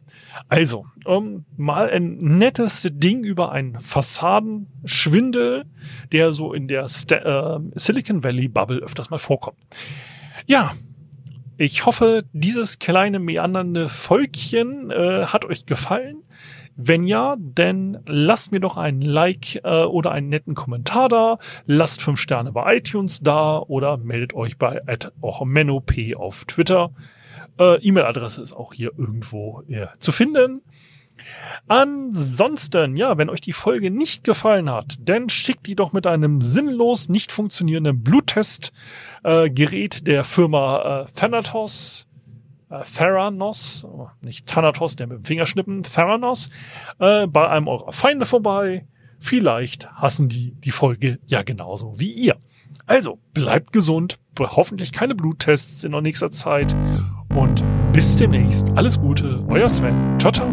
Also, 0.48 0.86
ähm, 1.06 1.44
mal 1.56 1.90
ein 1.90 2.16
nettes 2.38 2.88
Ding 2.92 3.24
über 3.24 3.52
einen 3.52 3.80
Fassadenschwindel, 3.80 5.64
der 6.12 6.32
so 6.32 6.52
in 6.52 6.68
der 6.68 6.88
Sta 6.88 7.56
äh, 7.56 7.60
Silicon 7.74 8.24
Valley 8.24 8.48
Bubble 8.48 8.80
öfters 8.80 9.10
mal 9.10 9.18
vorkommt. 9.18 9.58
Ja, 10.46 10.72
ich 11.56 11.86
hoffe, 11.86 12.24
dieses 12.32 12.78
kleine 12.78 13.18
meandernde 13.20 13.88
Volkchen 13.88 14.90
äh, 14.90 15.26
hat 15.26 15.44
euch 15.44 15.66
gefallen. 15.66 16.22
Wenn 16.76 17.04
ja, 17.04 17.36
dann 17.38 17.98
lasst 18.06 18.50
mir 18.50 18.58
doch 18.58 18.76
ein 18.76 19.00
Like 19.00 19.60
äh, 19.62 19.84
oder 19.84 20.10
einen 20.10 20.28
netten 20.28 20.54
Kommentar 20.54 21.08
da, 21.08 21.38
lasst 21.66 22.02
fünf 22.02 22.18
Sterne 22.18 22.50
bei 22.50 22.76
iTunes 22.76 23.20
da 23.20 23.58
oder 23.58 23.96
meldet 23.96 24.34
euch 24.34 24.58
bei 24.58 24.80
menop 25.44 25.92
auf 26.16 26.44
Twitter. 26.46 26.90
Äh, 27.58 27.76
E-Mail-Adresse 27.76 28.42
ist 28.42 28.52
auch 28.52 28.72
hier 28.72 28.92
irgendwo 28.96 29.62
äh, 29.68 29.86
zu 29.98 30.12
finden. 30.12 30.62
Ansonsten, 31.68 32.96
ja, 32.96 33.16
wenn 33.16 33.30
euch 33.30 33.40
die 33.40 33.52
Folge 33.52 33.90
nicht 33.90 34.24
gefallen 34.24 34.68
hat, 34.70 34.96
dann 35.00 35.28
schickt 35.28 35.66
die 35.66 35.76
doch 35.76 35.92
mit 35.92 36.06
einem 36.06 36.40
sinnlos 36.40 37.08
nicht 37.08 37.32
funktionierenden 37.32 38.02
Bluttest-Gerät 38.02 40.00
äh, 40.00 40.02
der 40.02 40.24
Firma 40.24 41.02
äh, 41.02 41.12
Thanatos 41.14 42.06
äh, 42.70 42.82
Theranos, 42.82 43.84
oh, 43.84 44.08
nicht 44.22 44.46
Thanatos, 44.46 44.96
der 44.96 45.06
mit 45.06 45.18
dem 45.18 45.24
Fingerschnippen, 45.24 45.82
Theranos, 45.82 46.50
äh, 46.98 47.26
bei 47.26 47.48
einem 47.48 47.68
eurer 47.68 47.92
Feinde 47.92 48.26
vorbei. 48.26 48.86
Vielleicht 49.18 49.90
hassen 49.92 50.28
die 50.28 50.52
die 50.52 50.70
Folge 50.70 51.18
ja 51.26 51.42
genauso 51.42 51.98
wie 51.98 52.10
ihr. 52.10 52.36
Also 52.86 53.18
bleibt 53.32 53.72
gesund, 53.72 54.18
hoffentlich 54.38 54.92
keine 54.92 55.14
Bluttests 55.14 55.84
in 55.84 55.92
der 55.92 56.02
nächster 56.02 56.30
Zeit 56.30 56.76
und 57.34 57.62
bis 57.92 58.16
demnächst. 58.16 58.76
Alles 58.76 59.00
Gute, 59.00 59.42
euer 59.48 59.68
Sven. 59.68 59.94
Ciao, 60.18 60.32
ciao. 60.32 60.48